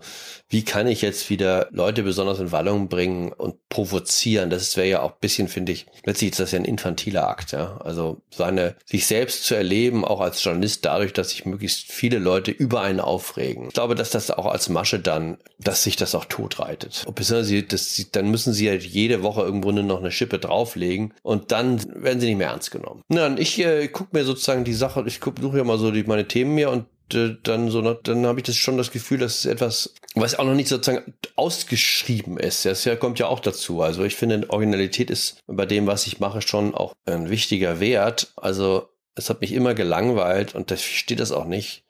[0.49, 4.51] wie kann ich jetzt wieder Leute besonders in Wallung bringen und provozieren?
[4.51, 7.53] Das wäre ja auch ein bisschen, finde ich, letztlich ist das ja ein infantiler Akt,
[7.53, 7.79] ja.
[7.79, 12.51] Also seine, sich selbst zu erleben, auch als Journalist, dadurch, dass sich möglichst viele Leute
[12.51, 13.69] über einen aufregen.
[13.69, 17.05] Ich glaube, dass das auch als Masche dann, dass sich das auch totreitet.
[17.07, 21.15] Und sie, das, dann müssen sie ja jede Woche irgendwo nur noch eine Schippe drauflegen
[21.23, 23.03] und dann werden sie nicht mehr ernst genommen.
[23.09, 26.29] Und ich äh, gucke mir sozusagen die Sache, ich suche ja mal so die, meine
[26.29, 29.45] Themen mir und äh, dann so, dann habe ich das schon das Gefühl, dass es
[29.47, 32.65] etwas, was auch noch nicht sozusagen ausgeschrieben ist.
[32.65, 33.83] Das ja, kommt ja auch dazu.
[33.83, 38.33] Also ich finde, Originalität ist bei dem, was ich mache, schon auch ein wichtiger Wert.
[38.37, 41.85] Also es hat mich immer gelangweilt und da steht das auch nicht,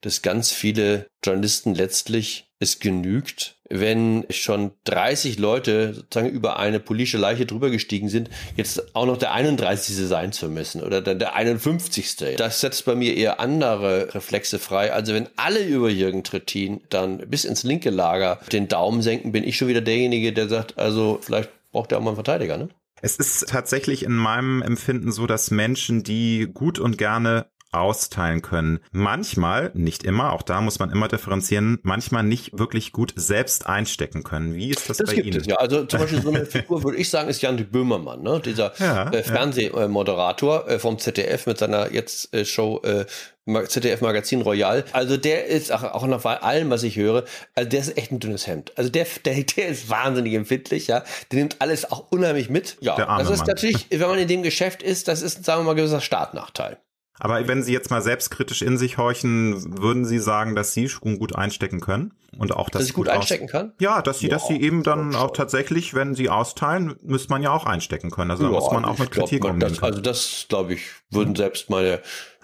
[0.00, 7.18] dass ganz viele Journalisten letztlich es genügt, wenn schon 30 Leute sozusagen über eine politische
[7.18, 9.96] Leiche drüber gestiegen sind, jetzt auch noch der 31.
[9.96, 12.36] sein zu müssen oder dann der 51.
[12.36, 14.92] Das setzt bei mir eher andere Reflexe frei.
[14.92, 19.44] Also wenn alle über Jürgen Trittin dann bis ins linke Lager den Daumen senken, bin
[19.44, 22.68] ich schon wieder derjenige, der sagt, also vielleicht braucht er auch mal einen Verteidiger, ne?
[23.02, 27.46] Es ist tatsächlich in meinem Empfinden so, dass Menschen, die gut und gerne
[27.78, 28.80] austeilen können.
[28.92, 34.22] Manchmal, nicht immer, auch da muss man immer differenzieren, manchmal nicht wirklich gut selbst einstecken
[34.22, 34.54] können.
[34.54, 35.40] Wie ist das, das bei gibt Ihnen?
[35.40, 38.40] Es, ja, also zum Beispiel so eine Figur, würde ich sagen, ist Jan Böhmermann, ne?
[38.44, 43.06] dieser ja, äh, Fernsehmoderator äh, vom ZDF mit seiner jetzt äh, Show äh,
[43.46, 44.84] ZDF Magazin Royal.
[44.92, 48.18] Also der ist auch, auch nach allem, was ich höre, also der ist echt ein
[48.18, 48.72] dünnes Hemd.
[48.76, 51.04] Also der, der, der ist wahnsinnig empfindlich, ja.
[51.30, 52.76] Der nimmt alles auch unheimlich mit.
[52.80, 53.48] Ja, das ist Mann.
[53.48, 56.78] natürlich, wenn man in dem Geschäft ist, das ist, sagen wir mal, ein gewisser Startnachteil.
[57.18, 61.18] Aber wenn Sie jetzt mal selbstkritisch in sich horchen, würden Sie sagen, dass Sie schon
[61.18, 62.12] gut einstecken können?
[62.38, 63.72] Und auch, dass, dass ich gut, einstecken kann?
[63.80, 67.42] Ja, dass Sie, ja, dass Sie eben dann auch tatsächlich, wenn Sie austeilen, müsste man
[67.42, 68.30] ja auch einstecken können.
[68.30, 69.70] Also ja, da muss man auch mit Kritik glaub, umgehen.
[69.70, 72.00] Das, also das, glaube ich, würden selbst meine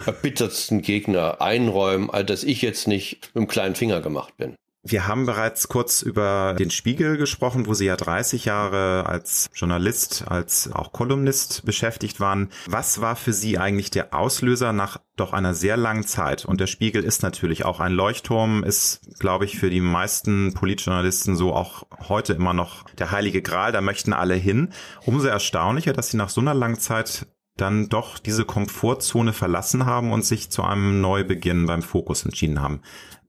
[0.07, 4.55] erbittertsten Gegner einräumen, als dass ich jetzt nicht mit dem kleinen Finger gemacht bin.
[4.85, 10.25] Wir haben bereits kurz über den Spiegel gesprochen, wo Sie ja 30 Jahre als Journalist,
[10.27, 12.51] als auch Kolumnist beschäftigt waren.
[12.67, 16.45] Was war für Sie eigentlich der Auslöser nach doch einer sehr langen Zeit?
[16.45, 21.37] Und der Spiegel ist natürlich auch ein Leuchtturm, ist, glaube ich, für die meisten Politjournalisten
[21.37, 23.71] so auch heute immer noch der heilige Gral.
[23.71, 24.71] Da möchten alle hin.
[25.07, 30.13] Umso erstaunlicher, dass Sie nach so einer langen Zeit dann doch diese Komfortzone verlassen haben
[30.13, 32.81] und sich zu einem Neubeginn beim Fokus entschieden haben.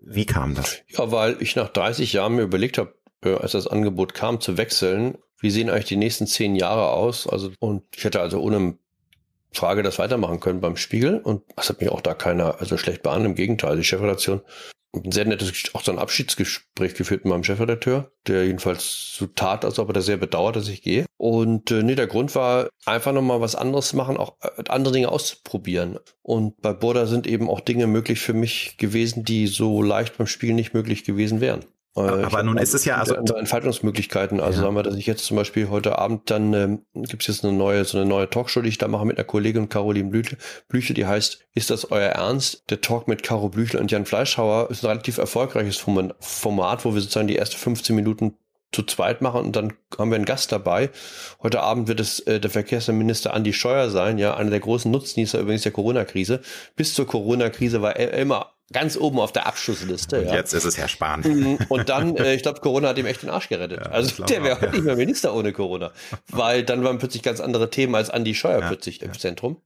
[0.05, 0.81] Wie kam das?
[0.87, 4.57] Ja, weil ich nach 30 Jahren mir überlegt habe, äh, als das Angebot kam, zu
[4.57, 7.27] wechseln, wie sehen eigentlich die nächsten zehn Jahre aus?
[7.27, 8.77] Also, und ich hätte also ohne
[9.53, 13.03] Frage das weitermachen können beim Spiegel und das hat mich auch da keiner also schlecht
[13.03, 13.31] behandelt.
[13.31, 14.41] Im Gegenteil, die Chefredaktion
[14.93, 19.65] ein sehr nettes, auch so ein Abschiedsgespräch geführt mit meinem Chefredakteur, der jedenfalls so tat,
[19.65, 21.05] als ob er da sehr bedauert, dass ich gehe.
[21.17, 25.09] Und äh, nee, der Grund war einfach nochmal was anderes machen, auch äh, andere Dinge
[25.09, 25.97] auszuprobieren.
[26.21, 30.27] Und bei Burda sind eben auch Dinge möglich für mich gewesen, die so leicht beim
[30.27, 31.65] Spiel nicht möglich gewesen wären.
[31.95, 34.39] Aber nun ist es ja also Entfaltungsmöglichkeiten.
[34.39, 34.63] Also ja.
[34.63, 37.53] sagen wir, dass ich jetzt zum Beispiel heute Abend dann ähm, gibt es jetzt eine
[37.53, 40.37] neue so eine neue Talkshow, die ich da mache mit einer Kollegin Caroline Blüchel,
[40.69, 42.63] Blüchel, die heißt Ist das euer Ernst?
[42.71, 47.01] Der Talk mit Caro Blüchel und Jan Fleischhauer ist ein relativ erfolgreiches Format, wo wir
[47.01, 48.37] sozusagen die ersten 15 Minuten
[48.73, 50.89] zu zweit machen und dann haben wir einen Gast dabei.
[51.41, 55.39] Heute Abend wird es äh, der Verkehrsminister Andi Scheuer sein, ja, einer der großen Nutznießer
[55.39, 56.41] übrigens der Corona-Krise.
[56.75, 60.19] Bis zur Corona-Krise war er immer ganz oben auf der Abschlussliste.
[60.19, 60.35] Und ja.
[60.35, 61.21] jetzt ist es Herr Spahn.
[61.21, 61.59] Mhm.
[61.69, 63.79] Und dann, äh, ich glaube, Corona hat ihm echt den Arsch gerettet.
[63.85, 64.71] Ja, also der wäre heute ja.
[64.73, 65.91] nicht mehr Minister ohne Corona.
[66.29, 69.57] Weil dann waren plötzlich ganz andere Themen als Andi Scheuer plötzlich im Zentrum.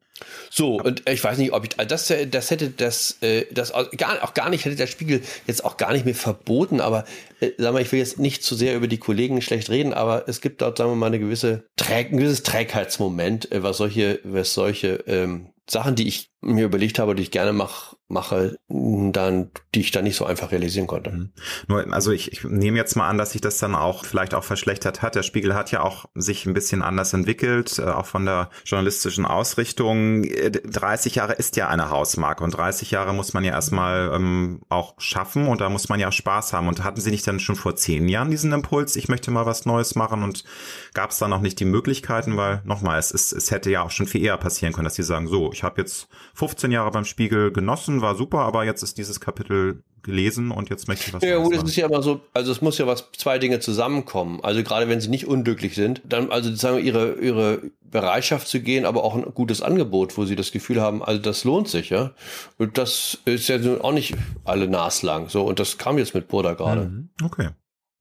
[0.49, 4.23] So, und ich weiß nicht, ob ich, also das, das hätte das, äh, das gar,
[4.23, 7.05] auch gar nicht, hätte der Spiegel jetzt auch gar nicht mehr verboten, aber
[7.39, 10.27] äh, sag mal, ich will jetzt nicht zu sehr über die Kollegen schlecht reden, aber
[10.27, 14.19] es gibt dort, sagen wir mal, eine gewisse Träg, ein gewisses Trägheitsmoment, äh, was solche,
[14.23, 19.51] was solche ähm, Sachen, die ich mir überlegt habe, die ich gerne mach, mache, dann,
[19.75, 21.11] die ich dann nicht so einfach realisieren konnte.
[21.11, 21.29] Mhm.
[21.67, 24.43] Nur, also ich, ich nehme jetzt mal an, dass sich das dann auch vielleicht auch
[24.43, 25.15] verschlechtert hat.
[25.15, 29.25] Der Spiegel hat ja auch sich ein bisschen anders entwickelt, äh, auch von der journalistischen
[29.25, 30.23] Ausrichtung.
[30.23, 34.95] 30 Jahre ist ja eine Hausmarke und 30 Jahre muss man ja erstmal ähm, auch
[34.99, 36.67] schaffen und da muss man ja Spaß haben.
[36.69, 39.65] Und hatten Sie nicht dann schon vor zehn Jahren diesen Impuls, ich möchte mal was
[39.65, 40.45] Neues machen und
[40.93, 43.91] gab es da noch nicht die Möglichkeiten, weil nochmal, es, ist, es hätte ja auch
[43.91, 47.05] schon viel eher passieren können, dass Sie sagen, so, ich habe jetzt 15 Jahre beim
[47.05, 51.23] Spiegel genossen, war super, aber jetzt ist dieses Kapitel gelesen und jetzt möchte ich was
[51.23, 54.39] Ja, gut, es ist ja immer so, also es muss ja was, zwei Dinge zusammenkommen.
[54.41, 58.62] Also gerade wenn sie nicht unglücklich sind, dann also sagen wir, ihre, ihre Bereitschaft zu
[58.62, 61.89] gehen, aber auch ein gutes Angebot, wo sie das Gefühl haben, also das lohnt sich,
[61.89, 62.12] ja.
[62.57, 65.43] Und das ist ja auch nicht alle naslang, so.
[65.43, 66.86] Und das kam jetzt mit Burda gerade.
[66.86, 67.49] Mhm, okay.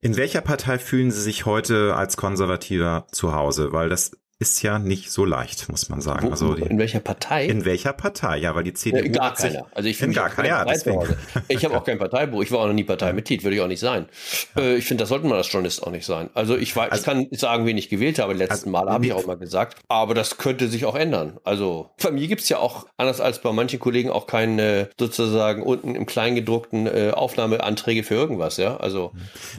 [0.00, 3.72] In welcher Partei fühlen Sie sich heute als Konservativer zu Hause?
[3.72, 6.27] Weil das ist ja nicht so leicht, muss man sagen.
[6.27, 7.46] Wo, also die, in welcher Partei?
[7.46, 8.37] In welcher Partei?
[8.37, 9.66] Ja, weil die CDU ja, gar keiner.
[9.72, 10.49] Also ich finde gar keiner.
[10.49, 11.01] Ja, deswegen.
[11.49, 12.42] Ich habe auch kein Parteibuch.
[12.42, 14.07] Ich war auch noch nie Parteimitglied, würde ich auch nicht sein.
[14.55, 16.29] Äh, ich finde, das sollte man als Journalist auch nicht sein.
[16.35, 18.35] Also ich weiß, also, ich kann sagen, wen ich gewählt habe.
[18.35, 19.79] Letzten also, Mal habe ich auch mal gesagt.
[19.88, 21.38] Aber das könnte sich auch ändern.
[21.44, 25.94] Also bei mir gibt's ja auch anders als bei manchen Kollegen auch keine sozusagen unten
[25.94, 28.59] im Kleingedruckten äh, Aufnahmeanträge für irgendwas.
[28.59, 29.12] Ja, also.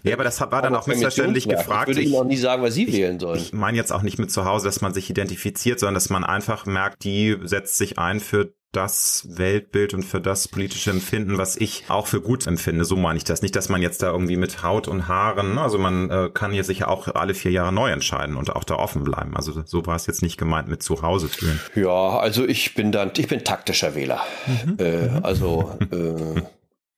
[0.03, 1.89] Ja, aber das war dann auch missverständlich gefragt.
[1.89, 3.39] Ich würde Ihnen auch nie sagen, was Sie ich, wählen sollen.
[3.39, 6.23] Ich meine jetzt auch nicht mit zu Hause dass man sich identifiziert, sondern dass man
[6.23, 11.55] einfach merkt, die setzt sich ein für das Weltbild und für das politische Empfinden, was
[11.55, 12.85] ich auch für gut empfinde.
[12.85, 13.41] So meine ich das.
[13.41, 16.51] Nicht, dass man jetzt da irgendwie mit Haut und Haaren, ne, also man äh, kann
[16.51, 19.35] hier sicher auch alle vier Jahre neu entscheiden und auch da offen bleiben.
[19.35, 21.59] Also so war es jetzt nicht gemeint mit zu Hause fühlen.
[21.75, 24.21] Ja, also ich bin dann, ich bin taktischer Wähler.
[24.45, 24.77] Mhm.
[24.79, 25.23] Äh, mhm.
[25.23, 26.41] also äh,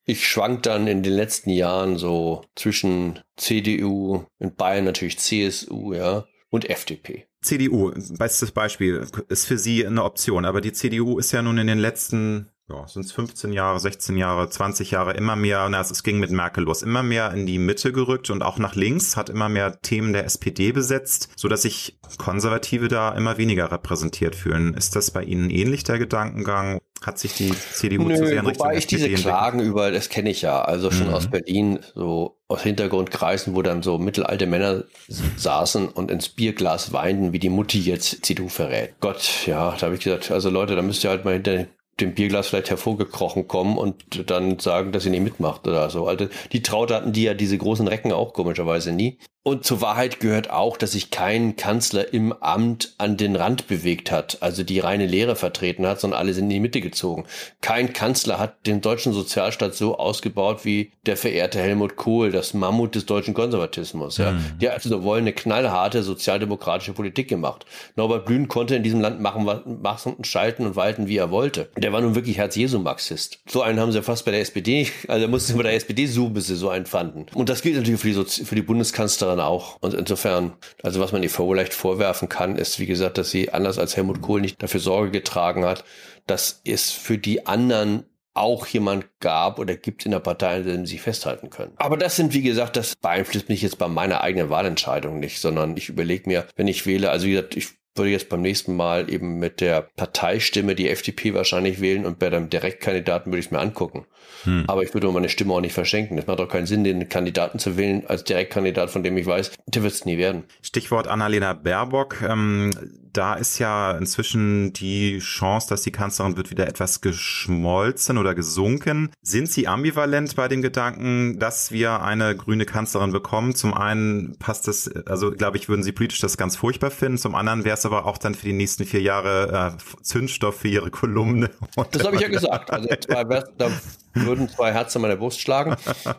[0.04, 6.24] ich schwank dann in den letzten Jahren so zwischen CDU, in Bayern natürlich CSU, ja,
[6.50, 7.26] und FDP.
[7.42, 11.66] CDU, bestes Beispiel, ist für Sie eine Option, aber die CDU ist ja nun in
[11.66, 16.02] den letzten ja, sind es 15 Jahre, 16 Jahre, 20 Jahre immer mehr, na, es
[16.02, 19.28] ging mit Merkel los, immer mehr in die Mitte gerückt und auch nach links, hat
[19.28, 24.74] immer mehr Themen der SPD besetzt, so dass sich Konservative da immer weniger repräsentiert fühlen.
[24.74, 26.78] Ist das bei Ihnen ähnlich der Gedankengang?
[27.02, 30.08] Hat sich die CDU Nö, zu sehr in Richtung wobei ich diese Klagen über, das
[30.08, 31.14] kenne ich ja, also schon mhm.
[31.14, 37.32] aus Berlin, so aus Hintergrundkreisen, wo dann so mittelalte Männer saßen und ins Bierglas weinten,
[37.32, 38.94] wie die Mutti jetzt CDU verrät.
[39.00, 41.66] Gott, ja, da habe ich gesagt, also Leute, da müsst ihr halt mal hinter
[42.00, 46.06] dem Bierglas vielleicht hervorgekrochen kommen und dann sagen, dass sie nicht mitmacht oder so.
[46.06, 49.18] Also die Traut hatten die ja diese großen Recken auch komischerweise nie.
[49.42, 54.10] Und zur Wahrheit gehört auch, dass sich kein Kanzler im Amt an den Rand bewegt
[54.10, 57.24] hat, also die reine Lehre vertreten hat, sondern alle sind in die Mitte gezogen.
[57.62, 62.94] Kein Kanzler hat den deutschen Sozialstaat so ausgebaut wie der verehrte Helmut Kohl, das Mammut
[62.94, 64.18] des deutschen Konservatismus.
[64.18, 64.32] Ja.
[64.32, 64.58] Mhm.
[64.60, 67.64] Die hat also wollen eine knallharte sozialdemokratische Politik gemacht.
[67.96, 69.46] Norbert Blüm konnte in diesem Land machen,
[69.80, 71.70] machen und schalten und walten, wie er wollte.
[71.78, 73.38] Der war nun wirklich Herz-Jesu-Marxist.
[73.48, 76.34] So einen haben sie fast bei der SPD, also mussten sie bei der SPD suchen,
[76.34, 77.24] bis sie so einen fanden.
[77.32, 79.76] Und das gilt natürlich für die, Sozi für die Bundeskanzlerin anderen auch.
[79.80, 83.78] Und insofern, also was man ihr vielleicht vorwerfen kann, ist, wie gesagt, dass sie anders
[83.78, 85.84] als Helmut Kohl nicht dafür Sorge getragen hat,
[86.26, 90.86] dass es für die anderen auch jemand gab oder gibt in der Partei, an dem
[90.86, 91.72] sie festhalten können.
[91.76, 95.76] Aber das sind, wie gesagt, das beeinflusst mich jetzt bei meiner eigenen Wahlentscheidung nicht, sondern
[95.76, 99.10] ich überlege mir, wenn ich wähle, also wie gesagt, ich würde jetzt beim nächsten Mal
[99.10, 103.50] eben mit der Parteistimme die FDP wahrscheinlich wählen und bei dem Direktkandidaten würde ich es
[103.50, 104.06] mir angucken.
[104.44, 104.64] Hm.
[104.68, 106.16] Aber ich würde meine Stimme auch nicht verschenken.
[106.16, 109.52] Es macht doch keinen Sinn, den Kandidaten zu wählen als Direktkandidat, von dem ich weiß,
[109.66, 110.44] der wird es nie werden.
[110.62, 112.22] Stichwort Annalena Baerbock.
[112.22, 112.70] Ähm,
[113.12, 119.10] da ist ja inzwischen die Chance, dass die Kanzlerin wird, wieder etwas geschmolzen oder gesunken.
[119.22, 123.54] Sind Sie ambivalent bei dem Gedanken, dass wir eine grüne Kanzlerin bekommen?
[123.54, 127.18] Zum einen passt das, also glaube ich, würden Sie politisch das ganz furchtbar finden.
[127.18, 130.68] Zum anderen wäre es aber auch dann für die nächsten vier Jahre äh, Zündstoff für
[130.68, 131.50] Ihre Kolumne.
[131.90, 132.70] Das habe ich ja gesagt.
[132.70, 132.88] Also
[133.58, 133.70] da
[134.14, 135.76] würden zwei Herzen in meiner Brust schlagen.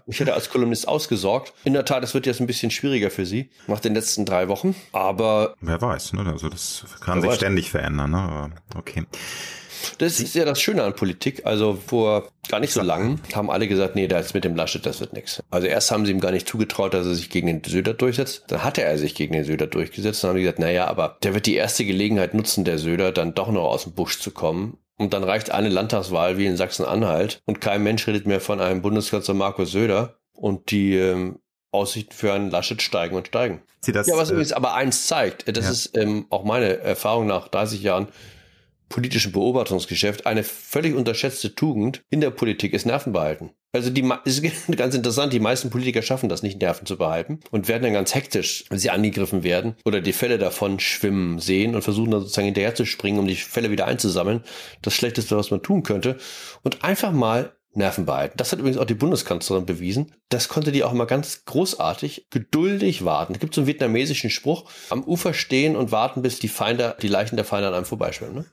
[0.07, 1.53] Ich hätte als Kolumnist ausgesorgt.
[1.63, 4.47] In der Tat, es wird jetzt ein bisschen schwieriger für Sie nach den letzten drei
[4.47, 4.75] Wochen.
[4.91, 6.25] Aber wer weiß, ne?
[6.25, 7.37] Also das kann sich weiß.
[7.37, 8.11] ständig verändern.
[8.11, 8.51] Ne?
[8.75, 9.05] Okay.
[9.97, 11.45] Das ist ja das Schöne an Politik.
[11.45, 14.85] Also vor gar nicht so lang haben alle gesagt, nee, da ist mit dem Laschet,
[14.85, 15.43] das wird nichts.
[15.49, 18.45] Also erst haben sie ihm gar nicht zugetraut, dass er sich gegen den Söder durchsetzt.
[18.47, 20.23] Dann hatte er sich gegen den Söder durchgesetzt.
[20.23, 23.33] Dann haben die gesagt, naja, aber der wird die erste Gelegenheit nutzen, der Söder, dann
[23.33, 24.77] doch noch aus dem Busch zu kommen.
[24.97, 28.83] Und dann reicht eine Landtagswahl wie in Sachsen-Anhalt und kein Mensch redet mehr von einem
[28.83, 30.17] Bundeskanzler Markus Söder.
[30.33, 31.39] Und die ähm,
[31.71, 33.61] Aussichten für einen Laschet steigen und steigen.
[33.79, 35.71] Sie das, ja, was äh, übrigens aber eins zeigt, das ja.
[35.71, 38.07] ist ähm, auch meine Erfahrung nach 30 Jahren
[38.91, 43.51] politischen Beobachtungsgeschäft, eine völlig unterschätzte Tugend in der Politik ist Nerven behalten.
[43.73, 44.43] Also die ist
[44.77, 48.13] ganz interessant, die meisten Politiker schaffen das nicht, Nerven zu behalten und werden dann ganz
[48.13, 52.45] hektisch, wenn sie angegriffen werden oder die Fälle davon schwimmen sehen und versuchen dann sozusagen
[52.45, 54.43] hinterher zu springen, um die Fälle wieder einzusammeln.
[54.81, 56.17] Das Schlechteste, was man tun könnte.
[56.63, 58.37] Und einfach mal Nerven behalten.
[58.37, 60.13] Das hat übrigens auch die Bundeskanzlerin bewiesen.
[60.29, 63.33] Das konnte die auch mal ganz großartig geduldig warten.
[63.33, 67.07] Es gibt so einen vietnamesischen Spruch, am Ufer stehen und warten, bis die Feinde, die
[67.07, 68.35] Leichen der Feinde an einem vorbeischwimmen.
[68.35, 68.45] Ne?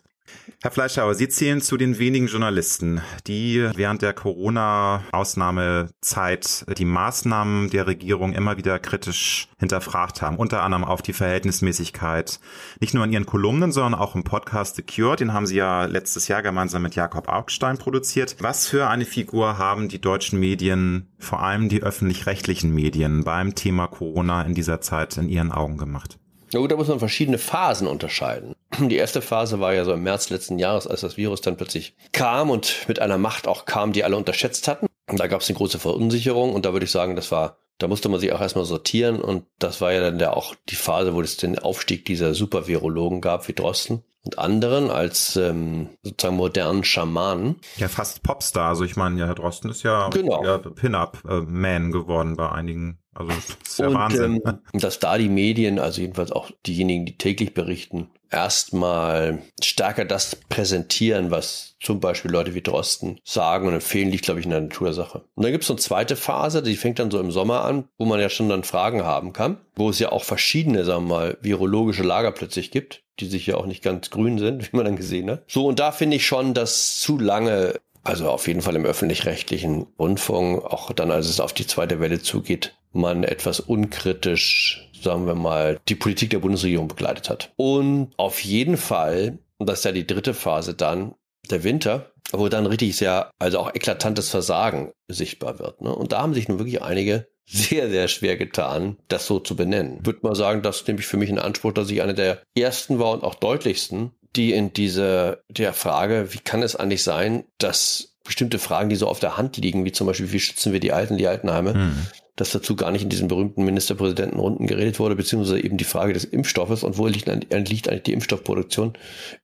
[0.61, 7.87] Herr Fleischhauer, Sie zählen zu den wenigen Journalisten, die während der Corona-Ausnahmezeit die Maßnahmen der
[7.87, 12.41] Regierung immer wieder kritisch hinterfragt haben, unter anderem auf die Verhältnismäßigkeit,
[12.81, 15.85] nicht nur in Ihren Kolumnen, sondern auch im Podcast The Cure, den haben Sie ja
[15.85, 18.37] letztes Jahr gemeinsam mit Jakob Augstein produziert.
[18.41, 23.87] Was für eine Figur haben die deutschen Medien, vor allem die öffentlich-rechtlichen Medien, beim Thema
[23.87, 26.19] Corona in dieser Zeit in Ihren Augen gemacht?
[26.53, 28.55] Na gut, da muss man verschiedene Phasen unterscheiden.
[28.81, 31.97] Die erste Phase war ja so im März letzten Jahres, als das Virus dann plötzlich
[32.13, 34.87] kam und mit einer Macht auch kam, die alle unterschätzt hatten.
[35.09, 37.89] Und da gab es eine große Verunsicherung und da würde ich sagen, das war, da
[37.89, 41.15] musste man sich auch erstmal sortieren und das war ja dann ja auch die Phase,
[41.15, 46.85] wo es den Aufstieg dieser Supervirologen gab, wie Drosten und anderen als ähm, sozusagen modernen
[46.85, 47.57] Schamanen.
[47.79, 48.69] Ja, fast Popstar.
[48.69, 50.45] Also ich meine, ja, Herr Drosten ist ja, genau.
[50.45, 54.41] ja Pin-Up-Man geworden bei einigen also das ist ja und, Wahnsinn.
[54.47, 60.37] Ähm, dass da die Medien, also jedenfalls auch diejenigen, die täglich berichten, erstmal stärker das
[60.49, 64.61] präsentieren, was zum Beispiel Leute wie Drosten sagen und empfehlen, liegt, glaube ich, in der
[64.61, 65.25] Natur der Sache.
[65.35, 67.89] Und dann gibt es so eine zweite Phase, die fängt dann so im Sommer an,
[67.99, 71.15] wo man ja schon dann Fragen haben kann, wo es ja auch verschiedene, sagen wir
[71.15, 74.85] mal, virologische Lager plötzlich gibt, die sich ja auch nicht ganz grün sind, wie man
[74.85, 75.43] dann gesehen hat.
[75.49, 77.75] So, und da finde ich schon, dass zu lange
[78.09, 82.21] also auf jeden Fall im öffentlich-rechtlichen Rundfunk, auch dann, als es auf die zweite Welle
[82.21, 87.53] zugeht, man etwas unkritisch, sagen wir mal, die Politik der Bundesregierung begleitet hat.
[87.57, 91.15] Und auf jeden Fall, und das ist ja die dritte Phase dann,
[91.51, 95.81] der Winter, wo dann richtig sehr, also auch eklatantes Versagen sichtbar wird.
[95.81, 95.95] Ne?
[95.95, 100.05] Und da haben sich nun wirklich einige sehr, sehr schwer getan, das so zu benennen.
[100.05, 102.99] Würde mal sagen, das nehme ich für mich in Anspruch, dass ich einer der ersten
[102.99, 108.15] war und auch deutlichsten, die in diese, der Frage, wie kann es eigentlich sein, dass
[108.25, 110.93] bestimmte Fragen, die so auf der Hand liegen, wie zum Beispiel, wie schützen wir die
[110.93, 112.07] Alten, die Altenheime, mhm
[112.39, 116.25] dass dazu gar nicht in diesen berühmten Ministerpräsidentenrunden geredet wurde, beziehungsweise eben die Frage des
[116.25, 118.93] Impfstoffes und wo liegt, liegt eigentlich die Impfstoffproduktion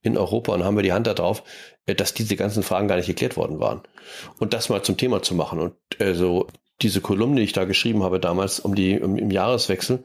[0.01, 1.43] in Europa und haben wir die Hand darauf,
[1.85, 3.81] äh, dass diese ganzen Fragen gar nicht geklärt worden waren.
[4.39, 6.47] Und das mal zum Thema zu machen und äh, so
[6.81, 10.03] diese Kolumne, die ich da geschrieben habe damals um die um, im Jahreswechsel,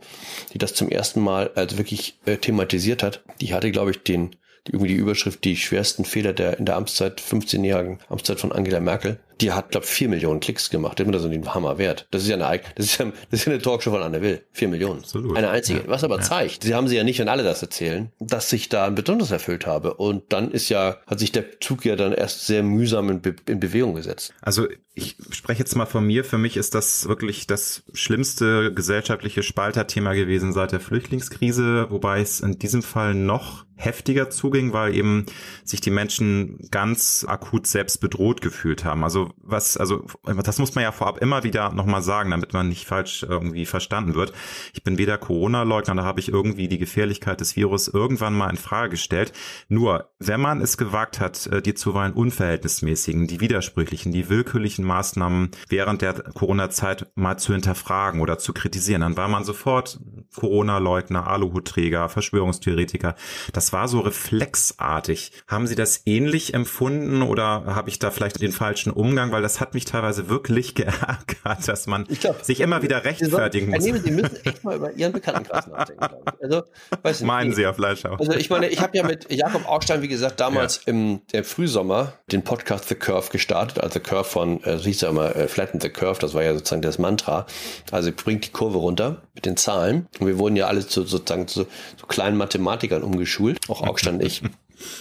[0.52, 4.36] die das zum ersten Mal also wirklich äh, thematisiert hat, die hatte glaube ich den
[4.66, 9.18] irgendwie die Überschrift die schwersten Fehler der in der Amtszeit 15-jährigen Amtszeit von Angela Merkel
[9.40, 10.98] Die hat, glaube vier Millionen Klicks gemacht.
[10.98, 12.06] Das ist mir so ein Hammer wert.
[12.10, 14.42] Das ist ja eine, das ist ja, das ist ja eine Talkshow von Anne Will.
[14.52, 15.00] Vier Millionen.
[15.00, 15.36] Absolut.
[15.36, 15.80] Eine einzige.
[15.80, 15.88] Ja.
[15.88, 16.22] Was aber ja.
[16.22, 19.30] zeigt, sie haben sie ja nicht, wenn alle das erzählen, dass sich da ein Besonderes
[19.30, 19.94] erfüllt habe.
[19.94, 23.34] Und dann ist ja, hat sich der Zug ja dann erst sehr mühsam in, Be
[23.46, 24.32] in Bewegung gesetzt.
[24.40, 26.24] Also ich spreche jetzt mal von mir.
[26.24, 32.40] Für mich ist das wirklich das schlimmste gesellschaftliche Spalterthema gewesen seit der Flüchtlingskrise, wobei es
[32.40, 35.26] in diesem Fall noch heftiger zuging, weil eben
[35.64, 39.04] sich die Menschen ganz akut selbst bedroht gefühlt haben.
[39.04, 42.86] Also was, also das muss man ja vorab immer wieder nochmal sagen, damit man nicht
[42.86, 44.32] falsch irgendwie verstanden wird.
[44.72, 48.56] Ich bin weder Corona-Leugner, da habe ich irgendwie die Gefährlichkeit des Virus irgendwann mal in
[48.56, 49.32] Frage gestellt.
[49.68, 55.50] Nur, wenn man es gewagt hat, äh, die zuweilen unverhältnismäßigen, die widersprüchlichen, die willkürlichen Maßnahmen
[55.68, 60.00] während der Corona-Zeit mal zu hinterfragen oder zu kritisieren, dann war man sofort
[60.34, 63.14] Corona-Leugner, Aluhutträger, Verschwörungstheoretiker.
[63.52, 65.32] Das war so reflexartig.
[65.46, 69.19] Haben Sie das ähnlich empfunden oder habe ich da vielleicht den falschen Umgang?
[69.30, 73.84] Weil das hat mich teilweise wirklich geärgert, dass man glaub, sich immer wieder rechtfertigen muss.
[73.84, 76.06] Sie müssen echt mal über Ihren Bekanntenkreis nachdenken,
[76.40, 76.62] Also,
[77.02, 78.18] weiß nicht, Meinen Sie ja Fleischhauer.
[78.18, 80.92] Also ich meine, ich habe ja mit Jakob Augstein, wie gesagt, damals ja.
[80.92, 83.82] im Frühsommer den Podcast The Curve gestartet.
[83.82, 86.54] Also The Curve von, äh, hieß ja immer äh, Flatten the Curve, das war ja
[86.54, 87.46] sozusagen das Mantra.
[87.90, 90.06] Also bringt die Kurve runter mit den Zahlen.
[90.18, 91.66] Und wir wurden ja alle zu, sozusagen zu
[91.96, 94.42] so kleinen Mathematikern umgeschult auch Augstein ich.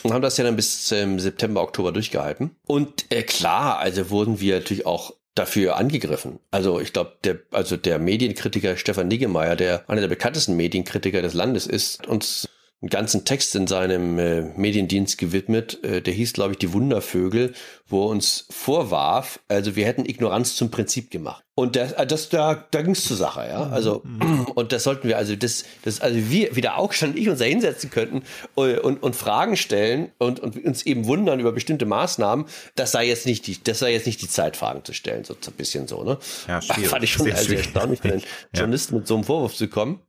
[0.03, 2.55] Und haben das ja dann bis ähm, September, Oktober durchgehalten.
[2.65, 6.39] Und äh, klar, also wurden wir natürlich auch dafür angegriffen.
[6.51, 11.33] Also ich glaube, der, also der Medienkritiker Stefan Niggemeier, der einer der bekanntesten Medienkritiker des
[11.33, 12.49] Landes ist, uns
[12.81, 15.83] einen ganzen Text in seinem äh, Mediendienst gewidmet.
[15.83, 17.53] Äh, der hieß, glaube ich, die Wundervögel,
[17.87, 21.43] wo er uns vorwarf, also wir hätten Ignoranz zum Prinzip gemacht.
[21.55, 23.65] Und das, äh, das da, da ging es zur Sache, ja.
[23.65, 23.73] Mhm.
[23.73, 24.45] Also mhm.
[24.55, 27.45] und das sollten wir, also das, das, also wir, wie der Augstand ich uns da
[27.45, 28.21] hinsetzen könnten
[28.55, 32.93] und, äh, und, und Fragen stellen und, und uns eben wundern über bestimmte Maßnahmen, das
[32.93, 35.53] sei jetzt nicht die, das sei jetzt nicht die Zeit, Fragen zu stellen, so ein
[35.57, 36.17] bisschen so, ne?
[36.47, 36.87] Ja, schwierig.
[36.89, 38.23] Fand ich schon sehr also erstaunlich, für einen
[38.53, 38.99] Journalisten ja.
[38.99, 39.99] mit so einem Vorwurf zu kommen.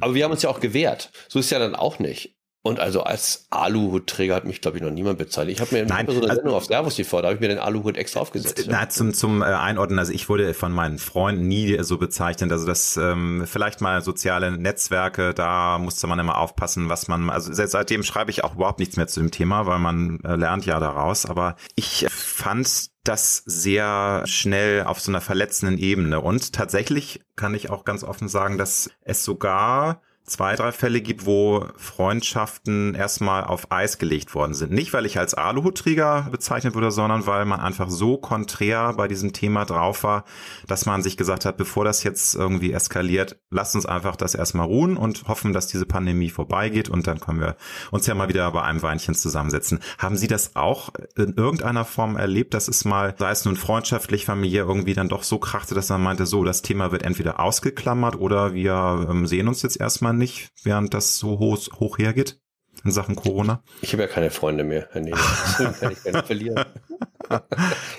[0.00, 1.10] Aber wir haben uns ja auch gewehrt.
[1.28, 2.36] So ist ja dann auch nicht.
[2.64, 5.48] Und also als Aluhutträger hat mich, glaube ich, noch niemand bezahlt.
[5.48, 7.48] Ich habe mir Nein, so eine also, Sendung auf Servus TV, da habe ich mir
[7.48, 8.66] den Aluhut extra aufgesetzt.
[8.68, 8.88] Na, ja.
[8.88, 12.52] zum, zum äh, Einordnen, also ich wurde von meinen Freunden nie so bezeichnet.
[12.52, 17.52] Also das ähm, vielleicht mal soziale Netzwerke, da musste man immer aufpassen, was man, also
[17.52, 20.78] seitdem schreibe ich auch überhaupt nichts mehr zu dem Thema, weil man äh, lernt ja
[20.78, 21.26] daraus.
[21.26, 26.20] Aber ich fand das sehr schnell auf so einer verletzenden Ebene.
[26.20, 31.26] Und tatsächlich kann ich auch ganz offen sagen, dass es sogar zwei, drei Fälle gibt,
[31.26, 34.72] wo Freundschaften erstmal auf Eis gelegt worden sind.
[34.72, 39.32] Nicht, weil ich als Aluhutträger bezeichnet wurde, sondern weil man einfach so konträr bei diesem
[39.32, 40.24] Thema drauf war,
[40.66, 44.66] dass man sich gesagt hat, bevor das jetzt irgendwie eskaliert, lasst uns einfach das erstmal
[44.66, 47.56] ruhen und hoffen, dass diese Pandemie vorbeigeht und dann können wir
[47.90, 49.80] uns ja mal wieder bei einem Weinchen zusammensetzen.
[49.98, 54.24] Haben Sie das auch in irgendeiner Form erlebt, dass es mal, sei es nun freundschaftlich,
[54.24, 58.16] familiär irgendwie dann doch so krachte, dass man meinte, so, das Thema wird entweder ausgeklammert
[58.16, 62.38] oder wir ähm, sehen uns jetzt erstmal man nicht, während das so hoch, hoch hergeht
[62.84, 63.62] in Sachen Corona?
[63.80, 65.16] Ich habe ja keine Freunde mehr, Herr Nele.
[65.58, 66.64] Deswegen kann ich keine verlieren.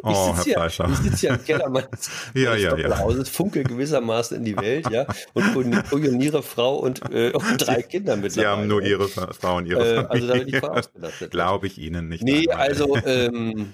[0.03, 2.99] oh, ich sitze hier, sitz hier im Keller meines, ja, ja, ja.
[2.99, 5.55] Hauses, funke gewissermaßen in die Welt, ja, und
[5.91, 8.33] urioniere Frau und, äh, und drei Kinder mit.
[8.33, 11.29] Sie haben nur Ihre Frau und Ihre äh, Also da bin ich.
[11.31, 12.23] Glaube ich Ihnen nicht.
[12.23, 13.73] Nee, also ähm,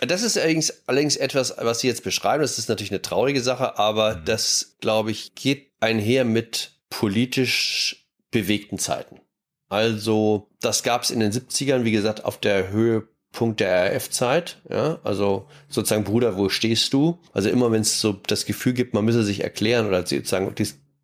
[0.00, 2.42] das ist allerdings, allerdings etwas, was Sie jetzt beschreiben.
[2.42, 4.24] Das ist natürlich eine traurige Sache, aber mhm.
[4.24, 9.20] das, glaube ich, geht einher mit politisch bewegten Zeiten.
[9.68, 14.62] Also, das gab es in den 70ern, wie gesagt, auf der Höhepunkt der RF-Zeit.
[14.70, 17.18] Ja, also sozusagen, Bruder, wo stehst du?
[17.34, 20.54] Also immer, wenn es so das Gefühl gibt, man müsse sich erklären oder sozusagen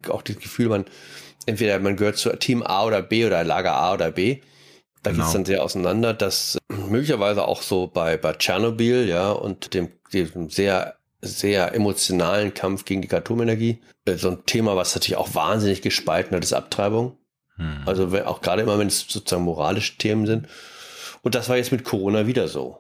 [0.09, 0.87] auch das Gefühl, man
[1.45, 4.41] entweder man gehört zu Team A oder B oder Lager A oder B.
[5.03, 5.25] Da genau.
[5.25, 10.49] geht's dann sehr auseinander, dass möglicherweise auch so bei, bei Tschernobyl, ja, und dem, dem
[10.49, 13.81] sehr sehr emotionalen Kampf gegen die Atomenergie.
[14.05, 17.17] Äh, so ein Thema, was natürlich auch wahnsinnig gespalten hat, ist Abtreibung.
[17.57, 17.83] Hm.
[17.87, 20.49] Also auch gerade immer, wenn es sozusagen moralische Themen sind.
[21.23, 22.79] Und das war jetzt mit Corona wieder so.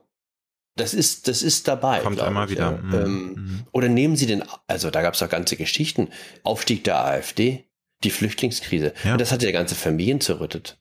[0.74, 2.00] Das ist, das ist dabei.
[2.00, 2.80] Kommt einmal ich, wieder.
[2.92, 3.06] Ja.
[3.06, 3.66] Mhm.
[3.72, 6.08] Oder nehmen Sie den, also da gab es auch ganze Geschichten.
[6.44, 7.64] Aufstieg der AfD,
[8.04, 8.94] die Flüchtlingskrise.
[9.04, 9.12] Ja.
[9.12, 10.78] Und das hat ja ganze Familien zerrüttet.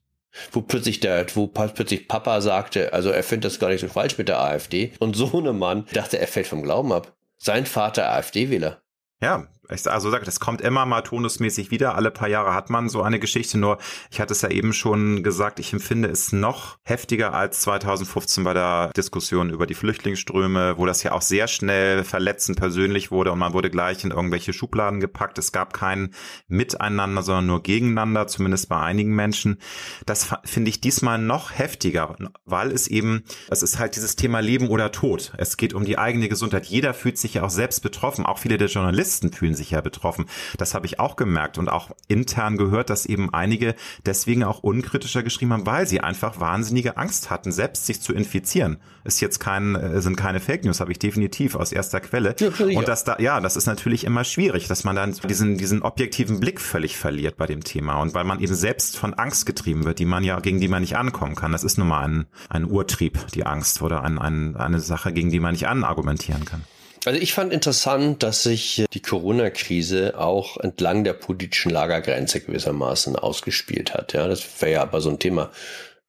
[0.53, 4.17] Wo plötzlich der, wo plötzlich Papa sagte, also er findet das gar nicht so falsch
[4.17, 4.93] mit der AfD.
[4.99, 7.13] Und so eine Mann dachte, er fällt vom Glauben ab.
[7.43, 8.83] Sein Vater AfD-Wähler.
[9.19, 11.95] Ja, ich also sage, das kommt immer mal tonusmäßig wieder.
[11.95, 13.57] Alle paar Jahre hat man so eine Geschichte.
[13.57, 13.77] Nur,
[14.09, 18.53] ich hatte es ja eben schon gesagt, ich empfinde es noch heftiger als 2015 bei
[18.53, 23.39] der Diskussion über die Flüchtlingsströme, wo das ja auch sehr schnell verletzend persönlich wurde und
[23.39, 25.37] man wurde gleich in irgendwelche Schubladen gepackt.
[25.37, 26.13] Es gab kein
[26.47, 29.57] Miteinander, sondern nur gegeneinander, zumindest bei einigen Menschen.
[30.05, 32.15] Das finde ich diesmal noch heftiger,
[32.45, 35.33] weil es eben, es ist halt dieses Thema Leben oder Tod.
[35.37, 36.65] Es geht um die eigene Gesundheit.
[36.65, 38.25] Jeder fühlt sich ja auch selbst betroffen.
[38.25, 40.25] Auch viele der Journalisten fühlen sich ja betroffen.
[40.57, 45.21] Das habe ich auch gemerkt und auch intern gehört, dass eben einige deswegen auch unkritischer
[45.21, 48.77] geschrieben haben, weil sie einfach wahnsinnige Angst hatten, selbst sich zu infizieren.
[49.03, 52.35] Ist jetzt kein, äh, sind keine Fake News, habe ich definitiv aus erster Quelle.
[52.39, 55.81] Ja, und das da, ja, das ist natürlich immer schwierig, dass man dann diesen, diesen
[55.81, 59.85] objektiven Blick völlig verliert bei dem Thema und weil man eben selbst von Angst getrieben
[59.85, 61.51] wird, die man ja, gegen die man nicht ankommen kann.
[61.51, 65.29] Das ist nun mal ein, ein Urtrieb, die Angst oder ein, ein, eine Sache, gegen
[65.29, 66.63] die man nicht anargumentieren kann.
[67.03, 73.93] Also ich fand interessant, dass sich die Corona-Krise auch entlang der politischen Lagergrenze gewissermaßen ausgespielt
[73.93, 74.13] hat.
[74.13, 75.51] Ja, das wäre ja aber so ein Thema,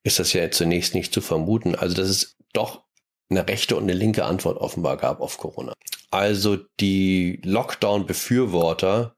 [0.04, 1.74] ist das ja zunächst nicht zu vermuten.
[1.74, 2.82] Also dass es doch
[3.30, 5.72] eine rechte und eine linke Antwort offenbar gab auf Corona.
[6.10, 9.16] Also die Lockdown-Befürworter,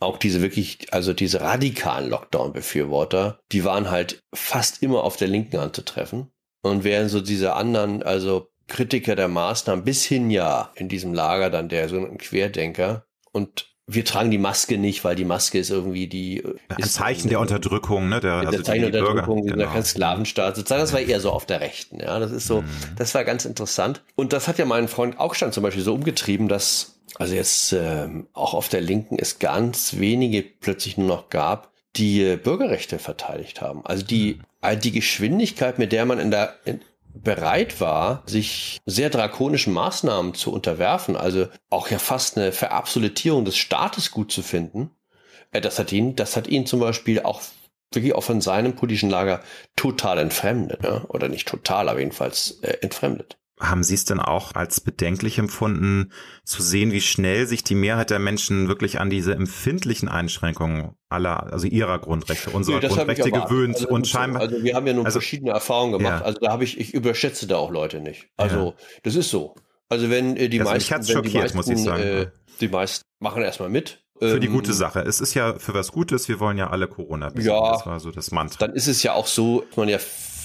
[0.00, 5.56] auch diese wirklich, also diese radikalen Lockdown-Befürworter, die waren halt fast immer auf der linken
[5.56, 6.30] anzutreffen.
[6.62, 11.50] Und während so diese anderen, also Kritiker der Maßnahmen bis hin ja in diesem Lager
[11.50, 16.06] dann der sogenannten Querdenker und wir tragen die Maske nicht, weil die Maske ist irgendwie
[16.06, 18.20] die ein ist Zeichen der Unterdrückung, ne?
[18.20, 19.70] Der, also Zeichen der Unterdrückung, genau.
[19.70, 20.56] kein Sklavenstaat.
[20.56, 22.00] Sozusagen, das war eher so auf der Rechten.
[22.00, 22.66] Ja, das ist so, mhm.
[22.96, 24.02] das war ganz interessant.
[24.14, 28.28] Und das hat ja meinen Freund Augstein zum Beispiel so umgetrieben, dass also jetzt ähm,
[28.32, 33.60] auch auf der Linken es ganz wenige plötzlich nur noch gab, die äh, Bürgerrechte verteidigt
[33.60, 33.84] haben.
[33.84, 34.80] Also die, mhm.
[34.80, 36.80] die Geschwindigkeit, mit der man in der in,
[37.14, 43.56] bereit war, sich sehr drakonischen Maßnahmen zu unterwerfen, also auch ja fast eine Verabsolutierung des
[43.56, 44.90] Staates gut zu finden,
[45.50, 47.42] äh, das hat ihn, das hat ihn zum Beispiel auch
[47.92, 49.42] wirklich auch von seinem politischen Lager
[49.76, 51.04] total entfremdet, ja?
[51.08, 53.38] oder nicht total, aber jedenfalls äh, entfremdet.
[53.60, 56.10] Haben Sie es denn auch als bedenklich empfunden,
[56.44, 61.52] zu sehen, wie schnell sich die Mehrheit der Menschen wirklich an diese empfindlichen Einschränkungen aller,
[61.52, 64.42] also ihrer Grundrechte, unserer nee, Grundrechte gewöhnt also, und scheinbar.
[64.42, 66.20] Also wir haben ja nun also, verschiedene Erfahrungen gemacht.
[66.20, 66.26] Ja.
[66.26, 68.28] Also da habe ich, ich überschätze da auch Leute nicht.
[68.36, 68.74] Also ja.
[69.02, 69.54] das ist so.
[69.88, 72.02] Also wenn äh, die also meisten, mich schockiert, die meisten, muss ich sagen.
[72.02, 72.26] Äh,
[72.60, 74.02] die meisten machen erstmal mit.
[74.18, 75.00] Für die gute ähm, Sache.
[75.00, 76.28] Es ist ja für was Gutes.
[76.28, 77.56] Wir wollen ja alle Corona besiegen.
[77.56, 78.66] Ja, das war so das Mantra.
[78.66, 79.98] Dann ist es ja auch so, man ja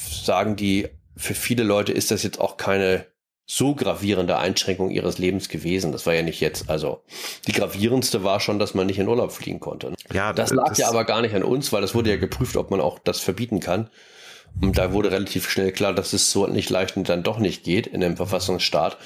[0.09, 0.87] sagen, die
[1.17, 3.05] für viele Leute ist das jetzt auch keine
[3.49, 5.93] so gravierende Einschränkung ihres Lebens gewesen.
[5.93, 7.03] Das war ja nicht jetzt, also
[7.47, 9.93] die gravierendste war schon, dass man nicht in Urlaub fliegen konnte.
[10.13, 12.57] Ja, das lag das ja aber gar nicht an uns, weil das wurde ja geprüft,
[12.57, 13.89] ob man auch das verbieten kann.
[14.61, 17.63] Und da wurde relativ schnell klar, dass es so nicht leicht und dann doch nicht
[17.63, 18.97] geht in einem Verfassungsstaat.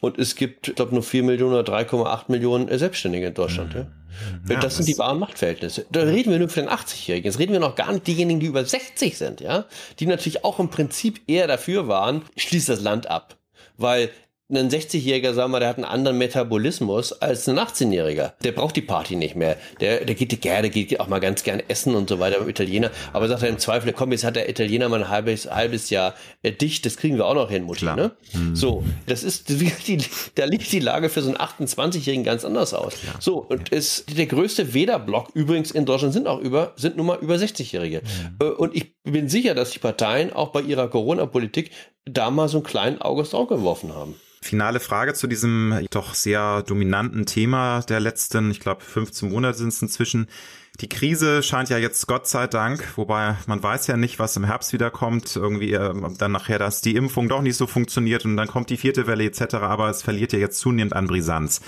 [0.00, 3.74] und es gibt, ich glaube, nur 4 Millionen oder 3,8 Millionen Selbstständige in Deutschland.
[3.74, 3.80] Mhm.
[3.80, 3.86] Ja.
[4.48, 5.86] Ja, das sind die wahren Machtverhältnisse.
[5.92, 7.26] Da reden wir nur für den 80-Jährigen.
[7.26, 9.66] Jetzt reden wir noch gar nicht diejenigen, die über 60 sind, ja,
[10.00, 13.36] die natürlich auch im Prinzip eher dafür waren, schließt das Land ab.
[13.76, 14.10] Weil
[14.50, 18.32] ein 60-Jähriger, sagen wir, der hat einen anderen Metabolismus als ein 18-Jähriger.
[18.42, 19.56] Der braucht die Party nicht mehr.
[19.80, 22.90] Der, der geht gerne, geht auch mal ganz gern essen und so weiter beim Italiener.
[23.12, 26.14] Aber sagt er im Zweifel, komm, jetzt hat der Italiener mal ein halbes, halbes Jahr
[26.42, 27.96] äh, dicht, das kriegen wir auch noch hin, Mutti, Klar.
[27.96, 28.12] ne?
[28.32, 28.56] Mhm.
[28.56, 29.48] So, das ist,
[29.86, 29.98] die,
[30.34, 32.94] da liegt die Lage für so einen 28-Jährigen ganz anders aus.
[32.94, 33.16] Klar.
[33.20, 37.18] So, und ist der größte Wählerblock übrigens in Deutschland sind auch über, sind nun mal
[37.18, 38.00] über 60-Jährige.
[38.00, 38.46] Mhm.
[38.46, 41.70] Äh, und ich bin sicher, dass die Parteien auch bei ihrer Corona-Politik
[42.12, 44.14] da mal so einen kleinen August auch geworfen haben.
[44.40, 49.68] Finale Frage zu diesem doch sehr dominanten Thema der letzten, ich glaube, 15 Monate sind
[49.68, 50.28] es inzwischen.
[50.80, 54.44] Die Krise scheint ja jetzt Gott sei Dank, wobei man weiß ja nicht, was im
[54.44, 58.46] Herbst wiederkommt, irgendwie äh, dann nachher, dass die Impfung doch nicht so funktioniert und dann
[58.46, 61.60] kommt die vierte Welle etc., aber es verliert ja jetzt zunehmend an Brisanz.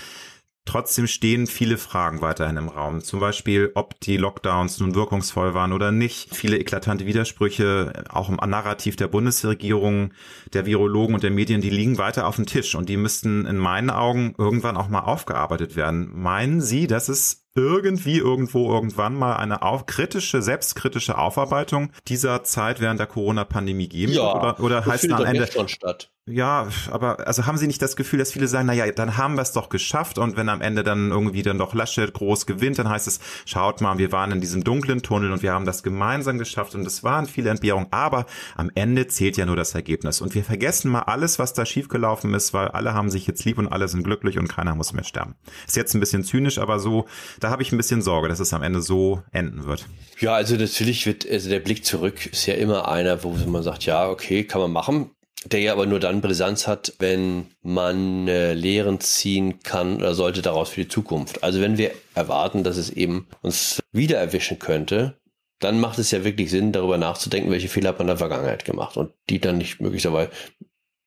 [0.67, 3.03] Trotzdem stehen viele Fragen weiterhin im Raum.
[3.03, 6.35] Zum Beispiel, ob die Lockdowns nun wirkungsvoll waren oder nicht.
[6.35, 10.13] Viele eklatante Widersprüche, auch im Narrativ der Bundesregierung,
[10.53, 13.57] der Virologen und der Medien, die liegen weiter auf dem Tisch und die müssten in
[13.57, 16.11] meinen Augen irgendwann auch mal aufgearbeitet werden.
[16.13, 22.81] Meinen Sie, dass es irgendwie irgendwo irgendwann mal eine auf, kritische, selbstkritische Aufarbeitung dieser Zeit
[22.81, 26.11] während der Corona-Pandemie geben ja, oder, oder heißt es am Ende schon statt.
[26.31, 29.35] Ja, aber also haben Sie nicht das Gefühl, dass viele sagen, na ja, dann haben
[29.35, 32.79] wir es doch geschafft und wenn am Ende dann irgendwie dann doch Laschet groß gewinnt,
[32.79, 35.83] dann heißt es, schaut mal, wir waren in diesem dunklen Tunnel und wir haben das
[35.83, 40.21] gemeinsam geschafft und es waren viele Entbehrungen, aber am Ende zählt ja nur das Ergebnis
[40.21, 43.59] und wir vergessen mal alles, was da schiefgelaufen ist, weil alle haben sich jetzt lieb
[43.59, 45.35] und alle sind glücklich und keiner muss mehr sterben.
[45.67, 47.07] Ist jetzt ein bisschen zynisch, aber so,
[47.41, 49.86] da habe ich ein bisschen Sorge, dass es am Ende so enden wird.
[50.20, 53.84] Ja, also natürlich wird, also der Blick zurück ist ja immer einer, wo man sagt,
[53.86, 55.11] ja, okay, kann man machen
[55.45, 60.43] der ja aber nur dann Brisanz hat, wenn man äh, Lehren ziehen kann oder sollte
[60.43, 61.43] daraus für die Zukunft.
[61.43, 65.18] Also wenn wir erwarten, dass es eben uns wieder erwischen könnte,
[65.59, 68.64] dann macht es ja wirklich Sinn, darüber nachzudenken, welche Fehler hat man in der Vergangenheit
[68.64, 70.30] gemacht und die dann nicht möglicherweise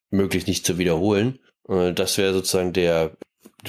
[0.09, 1.39] möglichst nicht zu wiederholen.
[1.69, 3.15] Äh, das wäre sozusagen der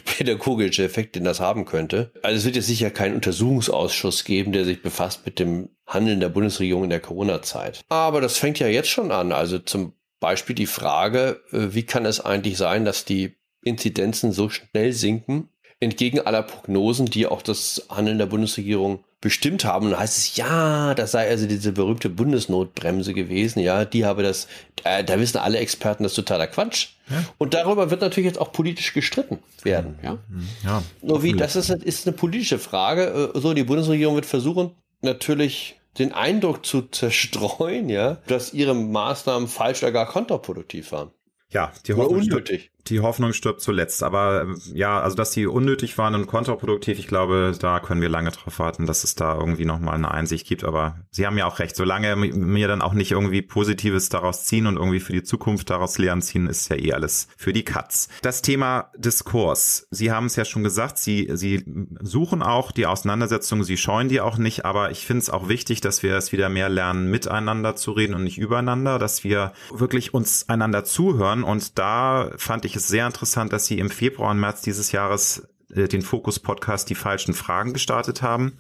[0.03, 2.13] pädagogische Effekt, den das haben könnte.
[2.23, 6.29] Also es wird jetzt sicher keinen Untersuchungsausschuss geben, der sich befasst mit dem Handeln der
[6.29, 7.83] Bundesregierung in der Corona-Zeit.
[7.89, 9.33] Aber das fängt ja jetzt schon an.
[9.33, 14.49] Also zum Beispiel die Frage, äh, wie kann es eigentlich sein, dass die Inzidenzen so
[14.49, 15.49] schnell sinken,
[15.85, 19.87] entgegen aller Prognosen, die auch das Handeln der Bundesregierung bestimmt haben.
[19.87, 24.23] Und da heißt es, ja, das sei also diese berühmte Bundesnotbremse gewesen, ja, die habe
[24.23, 24.49] das,
[24.85, 26.89] äh, da wissen alle Experten, das ist totaler Quatsch.
[27.09, 27.25] Ja.
[27.39, 30.19] Und darüber wird natürlich jetzt auch politisch gestritten werden, ja.
[30.63, 33.33] ja Nur wie, das ist, ist eine politische Frage.
[33.35, 39.49] Äh, so, die Bundesregierung wird versuchen, natürlich den Eindruck zu zerstreuen, ja, dass ihre Maßnahmen
[39.49, 41.13] falsch oder gar kontraproduktiv waren.
[41.51, 44.03] Ja, die Hoffnung, unnötig die Hoffnung stirbt zuletzt.
[44.03, 48.09] Aber ähm, ja, also dass die unnötig waren und kontraproduktiv, ich glaube, da können wir
[48.09, 50.65] lange drauf warten, dass es da irgendwie nochmal eine Einsicht gibt.
[50.65, 54.67] Aber Sie haben ja auch recht, solange mir dann auch nicht irgendwie Positives daraus ziehen
[54.67, 58.09] und irgendwie für die Zukunft daraus Lehren ziehen, ist ja eh alles für die Katz.
[58.23, 59.87] Das Thema Diskurs.
[59.91, 61.65] Sie haben es ja schon gesagt, Sie, Sie
[62.01, 65.81] suchen auch die Auseinandersetzung, Sie scheuen die auch nicht, aber ich finde es auch wichtig,
[65.81, 70.13] dass wir es wieder mehr lernen, miteinander zu reden und nicht übereinander, dass wir wirklich
[70.13, 74.31] uns einander zuhören und da fand ich ich es sehr interessant, dass Sie im Februar
[74.31, 78.59] und März dieses Jahres äh, den Fokus-Podcast Die falschen Fragen gestartet haben.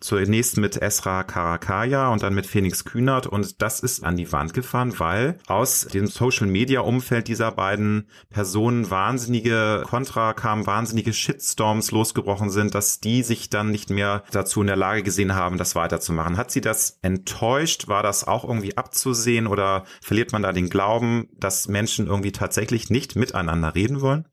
[0.00, 4.54] Zunächst mit Esra Karakaya und dann mit Phoenix Kühnert und das ist an die Wand
[4.54, 11.90] gefahren, weil aus dem Social Media Umfeld dieser beiden Personen wahnsinnige Kontra kamen, wahnsinnige Shitstorms
[11.90, 15.74] losgebrochen sind, dass die sich dann nicht mehr dazu in der Lage gesehen haben, das
[15.74, 16.36] weiterzumachen.
[16.36, 17.88] Hat sie das enttäuscht?
[17.88, 22.88] War das auch irgendwie abzusehen oder verliert man da den Glauben, dass Menschen irgendwie tatsächlich
[22.88, 24.26] nicht miteinander reden wollen?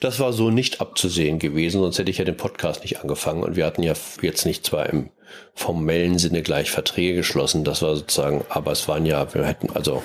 [0.00, 3.42] Das war so nicht abzusehen gewesen, sonst hätte ich ja den Podcast nicht angefangen.
[3.42, 5.10] Und wir hatten ja jetzt nicht zwar im
[5.54, 10.02] formellen Sinne gleich Verträge geschlossen, das war sozusagen, aber es waren ja, wir hätten, also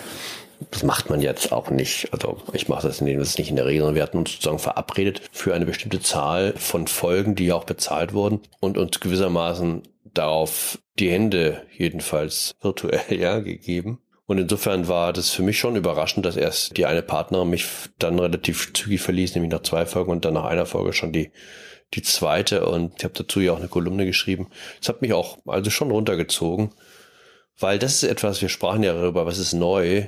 [0.72, 2.09] das macht man jetzt auch nicht.
[2.11, 4.32] Also ich mache das in dem das nicht in der Regel, sondern wir hatten uns
[4.32, 8.99] sozusagen verabredet für eine bestimmte Zahl von Folgen, die ja auch bezahlt wurden und uns
[8.99, 15.78] gewissermaßen darauf die Hände jedenfalls virtuell ja gegeben und insofern war das für mich schon
[15.78, 17.66] überraschend, dass erst die eine Partnerin mich
[17.98, 21.32] dann relativ zügig verließ, nämlich nach zwei Folgen und dann nach einer Folge schon die,
[21.94, 22.66] die zweite.
[22.66, 24.50] Und ich habe dazu ja auch eine Kolumne geschrieben.
[24.80, 26.74] Das hat mich auch also schon runtergezogen,
[27.58, 30.08] weil das ist etwas, wir sprachen ja darüber, was ist neu.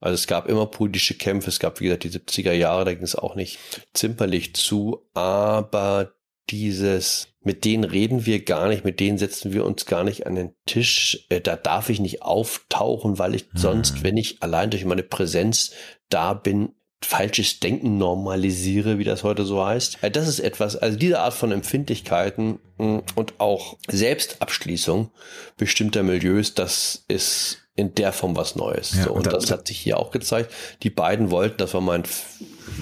[0.00, 3.04] Also es gab immer politische Kämpfe, es gab wie gesagt die 70er Jahre, da ging
[3.04, 3.60] es auch nicht
[3.94, 6.12] zimperlich zu, aber
[6.50, 10.34] dieses, mit denen reden wir gar nicht, mit denen setzen wir uns gar nicht an
[10.34, 13.58] den Tisch, äh, da darf ich nicht auftauchen, weil ich mhm.
[13.58, 15.72] sonst, wenn ich allein durch meine Präsenz
[16.08, 19.98] da bin, falsches Denken normalisiere, wie das heute so heißt.
[20.02, 25.10] Äh, das ist etwas, also diese Art von Empfindlichkeiten mm, und auch Selbstabschließung
[25.56, 28.94] bestimmter Milieus, das ist in der Form was Neues.
[28.94, 30.52] Ja, so, und, und das, das hat sich hier auch gezeigt.
[30.82, 32.02] Die beiden wollten, das war mein,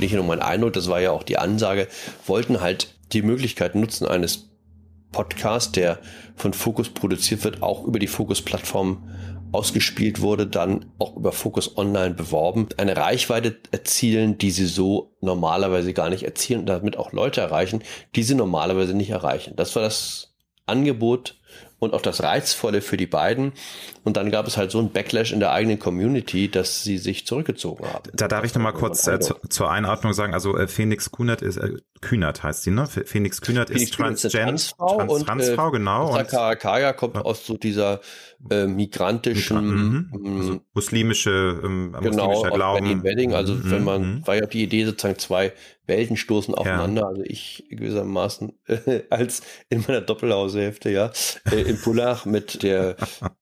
[0.00, 1.86] nicht nur mein Eindruck, das war ja auch die Ansage,
[2.26, 4.50] wollten halt die Möglichkeit nutzen eines
[5.12, 5.98] Podcasts, der
[6.36, 9.08] von Focus produziert wird, auch über die Focus-Plattform
[9.52, 15.94] ausgespielt wurde, dann auch über Focus Online beworben, eine Reichweite erzielen, die sie so normalerweise
[15.94, 17.82] gar nicht erzielen und damit auch Leute erreichen,
[18.14, 19.54] die sie normalerweise nicht erreichen.
[19.56, 20.34] Das war das
[20.66, 21.40] Angebot
[21.78, 23.52] und auch das Reizvolle für die beiden.
[24.04, 27.26] Und dann gab es halt so einen Backlash in der eigenen Community, dass sie sich
[27.26, 28.10] zurückgezogen haben.
[28.14, 31.42] Da darf ich noch mal kurz äh, zu, zur Einordnung sagen, also äh, Phoenix Kunert
[31.42, 32.86] ist, äh, Kühnert heißt sie, ne?
[32.86, 36.16] Phoenix Kühnert ist Transgen, Transfrau, Trans, und, Transfrau, genau.
[36.16, 38.00] Und Karakaya kommt aus so dieser
[38.50, 40.10] äh, migrantischen, mhm.
[40.12, 43.02] Mm, also muslimische, ähm, genau, muslimischer Glauben.
[43.02, 43.70] Wedding, also mhm.
[43.70, 44.26] wenn man, mhm.
[44.26, 45.52] war ja die Idee sozusagen zwei
[45.86, 47.02] Welten stoßen aufeinander.
[47.02, 47.08] Ja.
[47.08, 51.10] Also ich gewissermaßen äh, als in meiner Doppelhaushälfte, ja,
[51.50, 52.96] äh, im Pullach mit der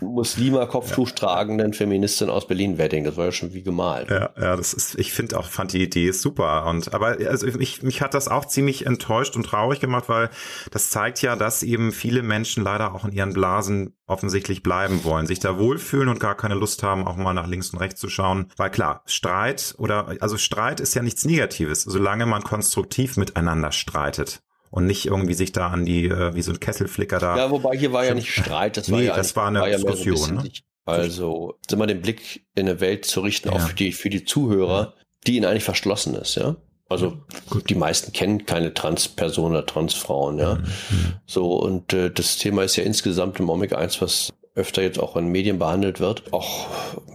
[0.00, 3.04] Muslima Kopftuch tragenden Feministin aus Berlin Wedding.
[3.04, 4.10] Das war ja schon wie gemalt.
[4.10, 6.66] Ja, ja, das ist, ich finde auch, fand die Idee super.
[6.66, 10.30] Und aber also ich, mich hat das auch ziemlich enttäuscht und traurig gemacht, weil
[10.70, 15.26] das zeigt ja, dass eben viele Menschen leider auch in ihren Blasen offensichtlich bleiben wollen,
[15.26, 18.08] sich da wohlfühlen und gar keine Lust haben, auch mal nach links und rechts zu
[18.08, 18.50] schauen.
[18.56, 24.42] Weil klar, Streit oder also Streit ist ja nichts Negatives, solange man konstruktiv miteinander streitet
[24.74, 27.36] und nicht irgendwie sich da an die, äh, wie so ein Kesselflicker da.
[27.36, 29.68] Ja, wobei hier war ja nicht Streit, das war nee, ja, das war eine war
[29.68, 30.36] Diskussion.
[30.36, 30.50] Ja ne?
[30.84, 33.54] Also, immer den Blick in eine Welt zu richten, ja.
[33.54, 34.94] auch für die, für die Zuhörer,
[35.28, 36.56] die ihnen eigentlich verschlossen ist, ja.
[36.88, 37.18] Also
[37.48, 37.70] Gut.
[37.70, 40.56] die meisten kennen keine Transperson oder Transfrauen, ja.
[40.56, 41.14] Mhm.
[41.24, 45.16] So, und äh, das Thema ist ja insgesamt im Omega 1, was öfter jetzt auch
[45.16, 46.32] in Medien behandelt wird.
[46.32, 46.66] Auch,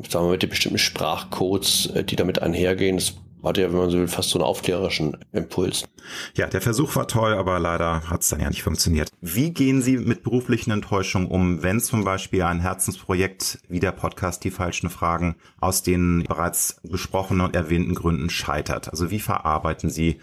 [0.07, 2.95] sagen wir, mit den bestimmten Sprachcodes, äh, die damit einhergehen.
[2.95, 5.83] Das hatte ja, wenn man so will, fast so einen aufklärerischen Impuls.
[6.35, 9.09] Ja, der Versuch war toll, aber leider hat es dann ja nicht funktioniert.
[9.21, 14.43] Wie gehen Sie mit beruflichen Enttäuschungen um, wenn zum Beispiel ein Herzensprojekt wie der Podcast
[14.43, 18.89] Die falschen Fragen aus den bereits besprochenen und erwähnten Gründen scheitert?
[18.89, 20.19] Also wie verarbeiten Sie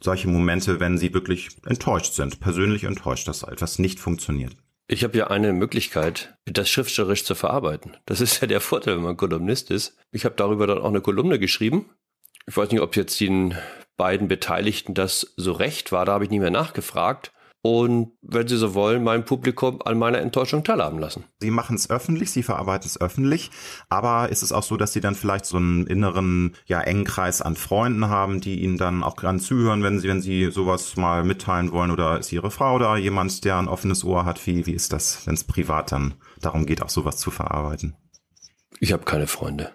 [0.00, 4.56] solche Momente, wenn Sie wirklich enttäuscht sind, persönlich enttäuscht, dass etwas nicht funktioniert?
[4.86, 7.96] Ich habe ja eine Möglichkeit, das schriftstellerisch zu verarbeiten.
[8.04, 9.96] Das ist ja der Vorteil, wenn man Kolumnist ist.
[10.10, 11.86] Ich habe darüber dann auch eine Kolumne geschrieben
[12.46, 13.54] ich weiß nicht, ob jetzt den
[13.96, 17.32] beiden Beteiligten das so recht war, da habe ich nie mehr nachgefragt.
[17.66, 21.24] Und wenn Sie so wollen, mein Publikum an meiner Enttäuschung teilhaben lassen.
[21.38, 23.50] Sie machen es öffentlich, Sie verarbeiten es öffentlich,
[23.88, 27.40] aber ist es auch so, dass Sie dann vielleicht so einen inneren, ja, engen Kreis
[27.40, 31.24] an Freunden haben, die Ihnen dann auch gern zuhören, wenn Sie, wenn Sie sowas mal
[31.24, 34.46] mitteilen wollen oder ist Ihre Frau da jemand, der ein offenes Ohr hat?
[34.46, 37.96] Wie, wie ist das, wenn es privat dann darum geht, auch sowas zu verarbeiten?
[38.78, 39.72] Ich habe keine Freunde.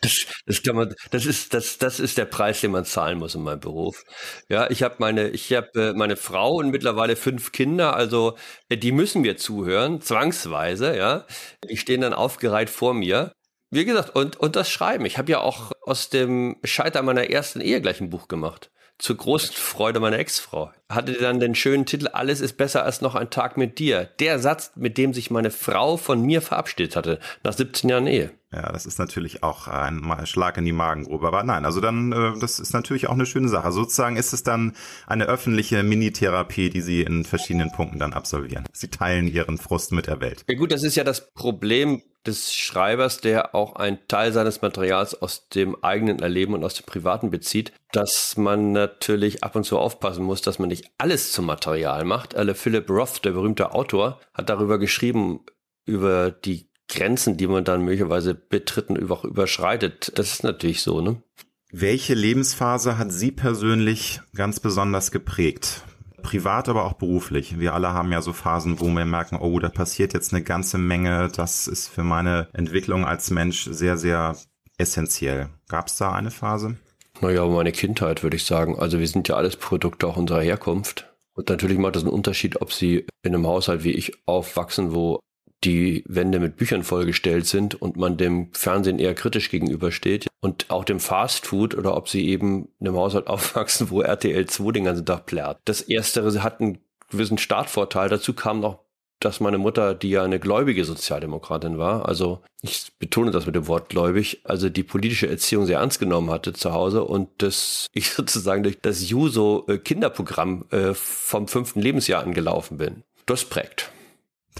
[0.00, 3.34] Das, das kann man, das ist, das, das ist der Preis, den man zahlen muss
[3.34, 4.04] in meinem Beruf.
[4.48, 8.36] Ja, ich habe meine, ich habe äh, meine Frau und mittlerweile fünf Kinder, also
[8.68, 11.26] äh, die müssen mir zuhören, zwangsweise, ja.
[11.68, 13.32] Die stehen dann aufgereiht vor mir.
[13.70, 15.06] Wie gesagt, und, und das Schreiben.
[15.06, 18.70] Ich habe ja auch aus dem Scheitern meiner ersten Ehe gleich ein Buch gemacht
[19.02, 20.70] zur großen Freude meiner Ex-Frau.
[20.88, 24.04] Hatte dann den schönen Titel Alles ist besser als noch ein Tag mit dir.
[24.20, 28.30] Der Satz, mit dem sich meine Frau von mir verabschiedet hatte, nach 17 Jahren Ehe.
[28.52, 31.26] Ja, das ist natürlich auch ein Schlag in die Magengrube.
[31.26, 33.72] Aber nein, also dann, äh, das ist natürlich auch eine schöne Sache.
[33.72, 34.74] Sozusagen ist es dann
[35.06, 38.64] eine öffentliche Minitherapie, die Sie in verschiedenen Punkten dann absolvieren.
[38.72, 40.44] Sie teilen Ihren Frust mit der Welt.
[40.48, 45.20] Ja gut, das ist ja das Problem des Schreibers, der auch einen Teil seines Materials
[45.20, 49.78] aus dem eigenen Erleben und aus dem Privaten bezieht, dass man natürlich ab und zu
[49.78, 52.36] aufpassen muss, dass man nicht alles zum Material macht.
[52.36, 55.40] Alle Philip Roth, der berühmte Autor, hat darüber geschrieben,
[55.84, 60.12] über die Grenzen, die man dann möglicherweise betritt und auch überschreitet.
[60.16, 61.22] Das ist natürlich so, ne?
[61.70, 65.82] Welche Lebensphase hat Sie persönlich ganz besonders geprägt?
[66.22, 67.58] privat, aber auch beruflich.
[67.58, 70.78] Wir alle haben ja so Phasen, wo wir merken, oh, da passiert jetzt eine ganze
[70.78, 71.28] Menge.
[71.34, 74.36] Das ist für meine Entwicklung als Mensch sehr, sehr
[74.78, 75.48] essentiell.
[75.68, 76.76] Gab es da eine Phase?
[77.20, 78.78] Naja, meine Kindheit würde ich sagen.
[78.78, 81.12] Also wir sind ja alles Produkte auch unserer Herkunft.
[81.34, 85.20] Und natürlich macht es einen Unterschied, ob sie in einem Haushalt wie ich aufwachsen, wo
[85.64, 90.84] die Wände mit Büchern vollgestellt sind und man dem Fernsehen eher kritisch gegenübersteht und auch
[90.84, 95.06] dem Fastfood oder ob sie eben in einem Haushalt aufwachsen, wo RTL 2 den ganzen
[95.06, 95.58] Tag plärt.
[95.64, 96.78] Das Erstere hat einen
[97.10, 98.08] gewissen Startvorteil.
[98.08, 98.80] Dazu kam noch,
[99.20, 103.68] dass meine Mutter, die ja eine gläubige Sozialdemokratin war, also ich betone das mit dem
[103.68, 108.10] Wort gläubig, also die politische Erziehung sehr ernst genommen hatte zu Hause und dass ich
[108.12, 113.04] sozusagen durch das Juso äh, äh, vom fünften Lebensjahr angelaufen bin.
[113.26, 113.92] Das prägt.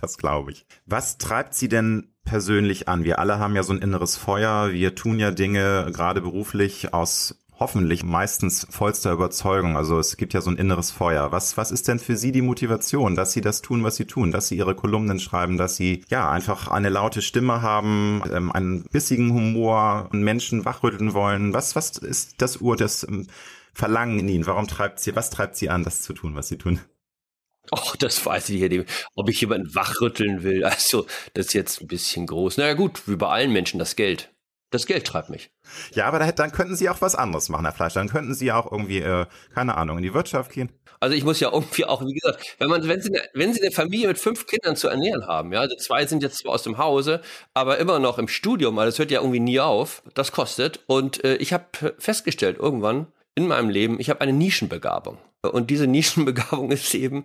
[0.01, 0.67] Das glaube ich.
[0.87, 3.05] Was treibt Sie denn persönlich an?
[3.05, 4.73] Wir alle haben ja so ein inneres Feuer.
[4.73, 9.77] Wir tun ja Dinge, gerade beruflich, aus hoffentlich meistens vollster Überzeugung.
[9.77, 11.31] Also es gibt ja so ein inneres Feuer.
[11.31, 14.33] Was, was ist denn für Sie die Motivation, dass Sie das tun, was Sie tun,
[14.33, 18.83] dass Sie Ihre Kolumnen schreiben, dass Sie ja einfach eine laute Stimme haben, ähm, einen
[18.85, 21.55] bissigen Humor und Menschen wachrütteln wollen?
[21.55, 23.29] Was, was ist das Ur des ähm,
[23.73, 24.47] Verlangen in Ihnen?
[24.47, 26.81] Warum treibt Sie, was treibt Sie an, das zu tun, was Sie tun?
[27.71, 28.91] Och, das weiß ich nicht.
[29.15, 32.59] Ob ich jemanden wachrütteln will, also das ist jetzt ein bisschen groß.
[32.59, 34.31] Naja gut, wie bei allen Menschen das Geld.
[34.71, 35.51] Das Geld treibt mich.
[35.93, 37.93] Ja, aber dann könnten Sie auch was anderes machen, Herr Fleisch.
[37.93, 40.73] Dann könnten Sie auch irgendwie, äh, keine Ahnung, in die Wirtschaft gehen.
[40.99, 43.61] Also ich muss ja irgendwie auch, wie gesagt, wenn man, wenn Sie, eine, wenn Sie
[43.61, 46.63] eine Familie mit fünf Kindern zu ernähren haben, ja, also zwei sind jetzt zwar aus
[46.63, 47.21] dem Hause,
[47.53, 50.81] aber immer noch im Studium, weil das hört ja irgendwie nie auf, das kostet.
[50.87, 51.67] Und äh, ich habe
[51.99, 55.19] festgestellt irgendwann in meinem Leben, ich habe eine Nischenbegabung.
[55.43, 57.25] Und diese Nischenbegabung ist eben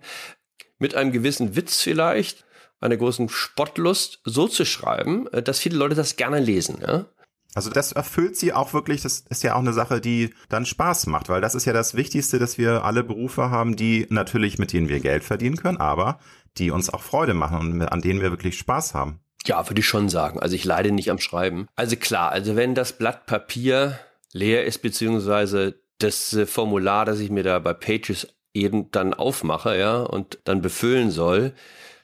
[0.78, 2.44] mit einem gewissen Witz vielleicht,
[2.80, 6.78] einer großen Spottlust so zu schreiben, äh, dass viele Leute das gerne lesen.
[6.80, 7.06] Ja?
[7.54, 11.06] Also das erfüllt sie auch wirklich, das ist ja auch eine Sache, die dann Spaß
[11.06, 14.72] macht, weil das ist ja das Wichtigste, dass wir alle Berufe haben, die natürlich, mit
[14.72, 16.20] denen wir Geld verdienen können, aber
[16.56, 19.20] die uns auch Freude machen und an denen wir wirklich Spaß haben.
[19.46, 20.40] Ja, würde ich schon sagen.
[20.40, 21.68] Also ich leide nicht am Schreiben.
[21.74, 23.98] Also klar, also wenn das Blatt Papier
[24.32, 29.78] leer ist, beziehungsweise das äh, Formular, das ich mir da bei Pages eben dann aufmache,
[29.78, 31.52] ja, und dann befüllen soll,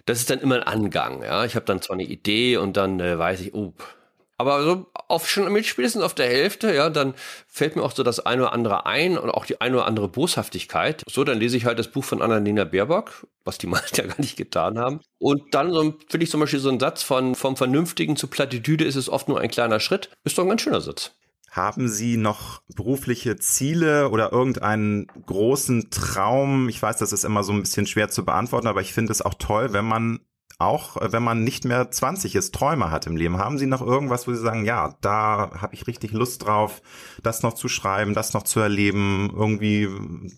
[0.06, 1.44] das ist dann immer ein Angang, ja.
[1.44, 3.72] Ich habe dann zwar eine Idee und dann äh, weiß ich, oh,
[4.36, 7.14] aber so auf schon mit spätestens auf der Hälfte, ja, dann
[7.46, 10.08] fällt mir auch so das eine oder andere ein und auch die eine oder andere
[10.08, 11.02] Boshaftigkeit.
[11.08, 14.20] So, dann lese ich halt das Buch von Annalena Baerbock, was die meisten ja gar
[14.20, 15.00] nicht getan haben.
[15.18, 18.84] Und dann so finde ich zum Beispiel so einen Satz von vom Vernünftigen zu Plattitüde
[18.84, 20.10] ist es oft nur ein kleiner Schritt.
[20.24, 21.12] Ist doch ein ganz schöner Satz.
[21.54, 26.68] Haben Sie noch berufliche Ziele oder irgendeinen großen Traum?
[26.68, 29.22] Ich weiß, das ist immer so ein bisschen schwer zu beantworten, aber ich finde es
[29.22, 30.18] auch toll, wenn man
[30.58, 33.38] auch wenn man nicht mehr 20 ist, Träume hat im Leben.
[33.38, 36.82] Haben Sie noch irgendwas, wo Sie sagen, ja, da habe ich richtig Lust drauf,
[37.22, 39.88] das noch zu schreiben, das noch zu erleben, irgendwie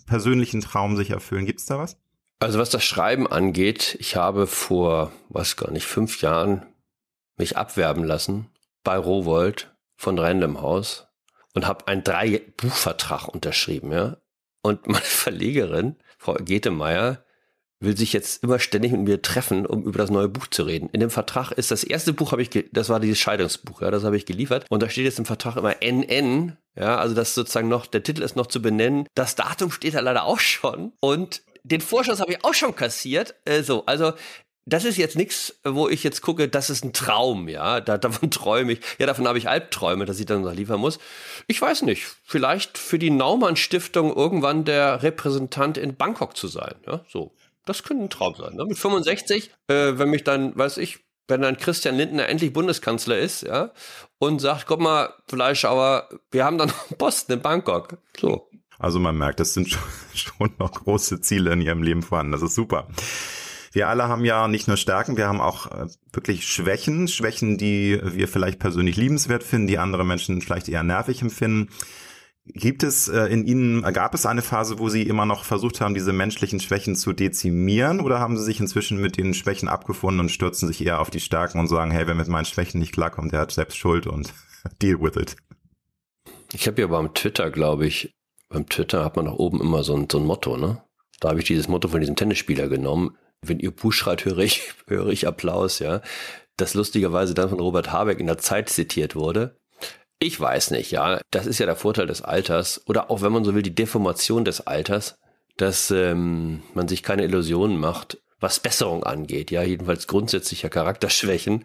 [0.06, 1.46] persönlichen Traum sich erfüllen?
[1.46, 1.96] Gibt's da was?
[2.40, 6.66] Also was das Schreiben angeht, ich habe vor, was gar nicht, fünf Jahren
[7.38, 8.50] mich abwerben lassen
[8.84, 11.05] bei Rowold von Random House
[11.56, 14.18] und habe einen drei Buchvertrag unterschrieben, ja.
[14.62, 17.24] Und meine Verlegerin, Frau Getemeyer,
[17.80, 20.88] will sich jetzt immer ständig mit mir treffen, um über das neue Buch zu reden.
[20.92, 24.04] In dem Vertrag ist das erste Buch habe ich, das war dieses Scheidungsbuch, ja, das
[24.04, 24.66] habe ich geliefert.
[24.68, 28.22] Und da steht jetzt im Vertrag immer NN, ja, also das sozusagen noch, der Titel
[28.22, 29.06] ist noch zu benennen.
[29.14, 30.92] Das Datum steht da leider auch schon.
[31.00, 33.34] Und den Vorschuss habe ich auch schon kassiert.
[33.44, 34.12] Äh, so, also
[34.66, 38.30] das ist jetzt nichts, wo ich jetzt gucke, das ist ein Traum, ja, da, davon
[38.32, 38.80] träume ich.
[38.98, 40.98] Ja, davon habe ich Albträume, dass ich dann noch liefern muss.
[41.46, 46.74] Ich weiß nicht, vielleicht für die Naumann Stiftung irgendwann der Repräsentant in Bangkok zu sein,
[46.86, 47.32] ja, so.
[47.64, 48.54] Das könnte ein Traum sein.
[48.54, 48.64] Ne?
[48.64, 53.42] Mit 65, äh, wenn mich dann, weiß ich, wenn dann Christian Lindner endlich Bundeskanzler ist,
[53.42, 53.72] ja,
[54.18, 57.98] und sagt, guck mal, Fleischhauer, wir haben dann einen Posten in Bangkok.
[58.20, 58.48] So.
[58.78, 59.76] Also man merkt, das sind
[60.14, 62.32] schon noch große Ziele in ihrem Leben vorhanden.
[62.32, 62.88] Das ist super.
[63.76, 67.08] Wir alle haben ja nicht nur Stärken, wir haben auch äh, wirklich Schwächen.
[67.08, 71.68] Schwächen, die wir vielleicht persönlich liebenswert finden, die andere Menschen vielleicht eher nervig empfinden.
[72.46, 75.92] Gibt es äh, in Ihnen, gab es eine Phase, wo Sie immer noch versucht haben,
[75.92, 80.30] diese menschlichen Schwächen zu dezimieren oder haben Sie sich inzwischen mit den Schwächen abgefunden und
[80.30, 83.32] stürzen sich eher auf die Stärken und sagen, hey, wer mit meinen Schwächen nicht klarkommt,
[83.32, 84.32] der hat selbst Schuld und
[84.80, 85.36] deal with it?
[86.54, 88.14] Ich habe ja beim Twitter, glaube ich,
[88.48, 90.82] beim Twitter hat man nach oben immer so ein, so ein Motto, ne?
[91.20, 93.18] Da habe ich dieses Motto von diesem Tennisspieler genommen.
[93.42, 96.00] Wenn ihr Buch schreit, höre ich, höre ich Applaus, ja.
[96.56, 99.56] Das lustigerweise dann von Robert Habeck in der Zeit zitiert wurde.
[100.18, 101.20] Ich weiß nicht, ja.
[101.30, 104.44] Das ist ja der Vorteil des Alters oder auch, wenn man so will, die Deformation
[104.44, 105.18] des Alters,
[105.56, 109.50] dass ähm, man sich keine Illusionen macht, was Besserung angeht.
[109.50, 111.64] Ja, jedenfalls grundsätzlicher Charakterschwächen.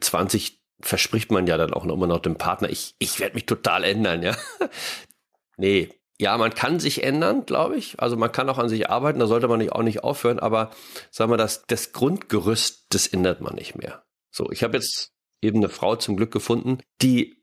[0.00, 3.46] 20 verspricht man ja dann auch noch immer noch dem Partner, ich, ich werde mich
[3.46, 4.36] total ändern, ja.
[5.56, 5.88] nee,
[6.20, 8.00] ja, man kann sich ändern, glaube ich.
[8.00, 10.70] Also man kann auch an sich arbeiten, da sollte man nicht, auch nicht aufhören, aber
[11.10, 14.04] sagen wir, das, das Grundgerüst, das ändert man nicht mehr.
[14.30, 17.42] So, ich habe jetzt eben eine Frau zum Glück gefunden, die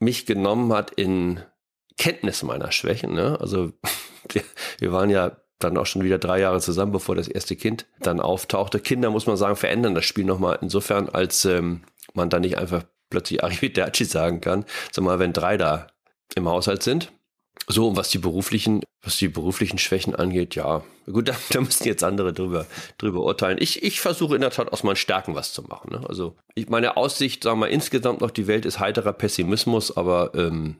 [0.00, 1.40] mich genommen hat in
[1.96, 3.14] Kenntnis meiner Schwächen.
[3.14, 3.38] Ne?
[3.40, 3.72] Also
[4.78, 8.20] wir, waren ja dann auch schon wieder drei Jahre zusammen, bevor das erste Kind dann
[8.20, 8.78] auftauchte.
[8.78, 11.82] Kinder, muss man sagen, verändern das Spiel nochmal insofern, als ähm,
[12.14, 15.88] man dann nicht einfach plötzlich Arrivederci sagen kann, sag mal, wenn drei da
[16.34, 17.12] im Haushalt sind.
[17.70, 21.86] So, und was die beruflichen, was die beruflichen Schwächen angeht, ja, gut, da, da müssen
[21.86, 22.66] jetzt andere drüber,
[22.96, 23.58] drüber urteilen.
[23.60, 25.92] Ich, ich versuche in der Tat aus meinen Stärken was zu machen.
[25.92, 26.08] Ne?
[26.08, 30.76] Also, ich, meine Aussicht, sagen wir insgesamt noch die Welt ist heiterer Pessimismus, aber ähm,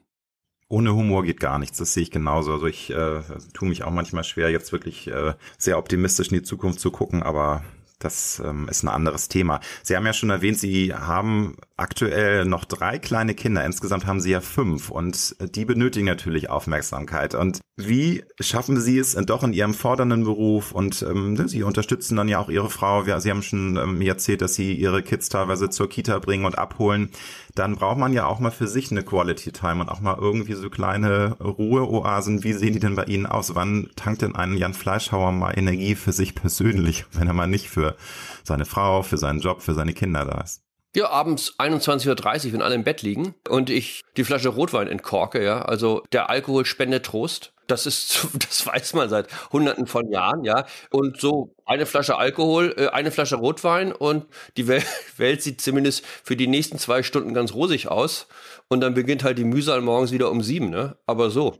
[0.70, 2.52] ohne Humor geht gar nichts, das sehe ich genauso.
[2.52, 3.22] Also ich äh,
[3.54, 7.22] tue mich auch manchmal schwer, jetzt wirklich äh, sehr optimistisch in die Zukunft zu gucken,
[7.22, 7.64] aber
[7.98, 9.60] das ähm, ist ein anderes Thema.
[9.82, 13.64] Sie haben ja schon erwähnt, Sie haben aktuell noch drei kleine Kinder.
[13.64, 17.34] Insgesamt haben Sie ja fünf und die benötigen natürlich Aufmerksamkeit.
[17.34, 22.16] Und wie schaffen Sie es doch in Ihrem fordernden Beruf und ähm, ne, Sie unterstützen
[22.16, 23.04] dann ja auch Ihre Frau.
[23.18, 27.10] Sie haben schon ähm, erzählt, dass Sie Ihre Kids teilweise zur Kita bringen und abholen.
[27.58, 30.54] Dann braucht man ja auch mal für sich eine Quality Time und auch mal irgendwie
[30.54, 32.44] so kleine Ruheoasen.
[32.44, 33.56] Wie sehen die denn bei Ihnen aus?
[33.56, 37.68] Wann tankt denn ein Jan Fleischhauer mal Energie für sich persönlich, wenn er mal nicht
[37.68, 37.96] für
[38.44, 40.62] seine Frau, für seinen Job, für seine Kinder da ist.
[40.94, 45.44] Ja, abends 21.30 Uhr, wenn alle im Bett liegen und ich die Flasche Rotwein entkorke,
[45.44, 45.62] ja.
[45.62, 47.52] Also der Alkohol spendet Trost.
[47.68, 50.66] Das ist, das weiß man seit hunderten von Jahren, ja.
[50.90, 54.66] Und so eine Flasche Alkohol, äh, eine Flasche Rotwein und die
[55.16, 58.26] Welt sieht zumindest für die nächsten zwei Stunden ganz rosig aus.
[58.68, 60.96] Und dann beginnt halt die Mühsal morgens wieder um sieben, ne?
[61.06, 61.56] Aber so.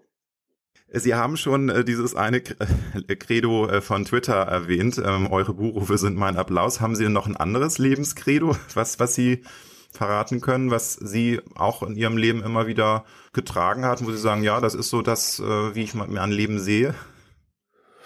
[0.90, 5.00] Sie haben schon äh, dieses eine äh, Credo äh, von Twitter erwähnt.
[5.04, 6.80] Ähm, eure Buchrufe sind mein Applaus.
[6.80, 9.44] Haben Sie noch ein anderes Lebenskredo, was, was Sie
[9.99, 14.44] verraten können, was Sie auch in Ihrem Leben immer wieder getragen hat, wo Sie sagen,
[14.44, 16.94] ja, das ist so das, äh, wie ich mir ein Leben sehe?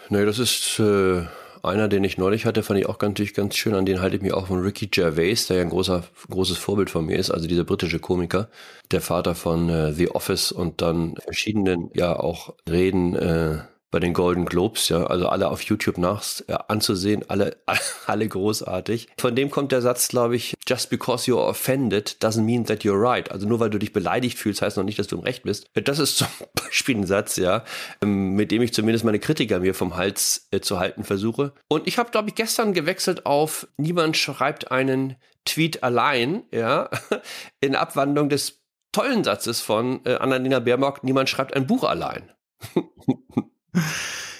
[0.08, 1.24] Nee, das ist äh,
[1.62, 3.74] einer, den ich neulich hatte, fand ich auch ganz, ganz schön.
[3.74, 6.90] An den halte ich mich auch von Ricky Gervais, der ja ein großer, großes Vorbild
[6.90, 8.48] von mir ist, also dieser britische Komiker,
[8.90, 13.58] der Vater von äh, The Office und dann verschiedenen, ja auch Reden äh,
[13.92, 17.56] bei den Golden Globes, ja, also alle auf YouTube nach äh, anzusehen, alle,
[18.06, 19.08] alle großartig.
[19.18, 23.00] Von dem kommt der Satz, glaube ich, just because you're offended doesn't mean that you're
[23.00, 23.30] right.
[23.30, 25.66] Also nur weil du dich beleidigt fühlst, heißt noch nicht, dass du im Recht bist.
[25.74, 27.64] Das ist zum Beispiel ein Satz, ja,
[28.02, 31.52] ähm, mit dem ich zumindest meine Kritiker mir vom Hals äh, zu halten versuche.
[31.68, 36.88] Und ich habe, glaube ich, gestern gewechselt auf niemand schreibt einen Tweet allein, ja,
[37.60, 38.62] in Abwandlung des
[38.92, 42.32] tollen Satzes von äh, Annalena Baerbock, niemand schreibt ein Buch allein.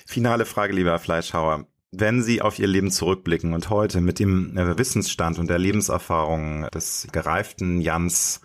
[0.07, 1.67] Finale Frage, lieber Fleischhauer.
[1.91, 6.69] Wenn Sie auf Ihr Leben zurückblicken und heute mit dem äh, Wissensstand und der Lebenserfahrung
[6.73, 8.41] des gereiften Jans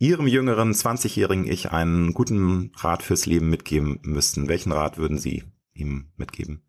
[0.00, 5.44] Ihrem jüngeren 20-jährigen Ich einen guten Rat fürs Leben mitgeben müssten, welchen Rat würden Sie
[5.74, 6.62] ihm mitgeben?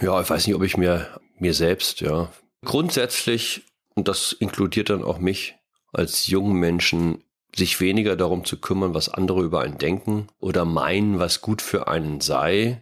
[0.00, 2.30] Ja, ich weiß nicht, ob ich mir, mir selbst, ja.
[2.64, 3.62] Grundsätzlich,
[3.94, 5.56] und das inkludiert dann auch mich,
[5.92, 7.24] als jungen Menschen
[7.54, 11.88] sich weniger darum zu kümmern, was andere über einen denken oder meinen, was gut für
[11.88, 12.80] einen sei,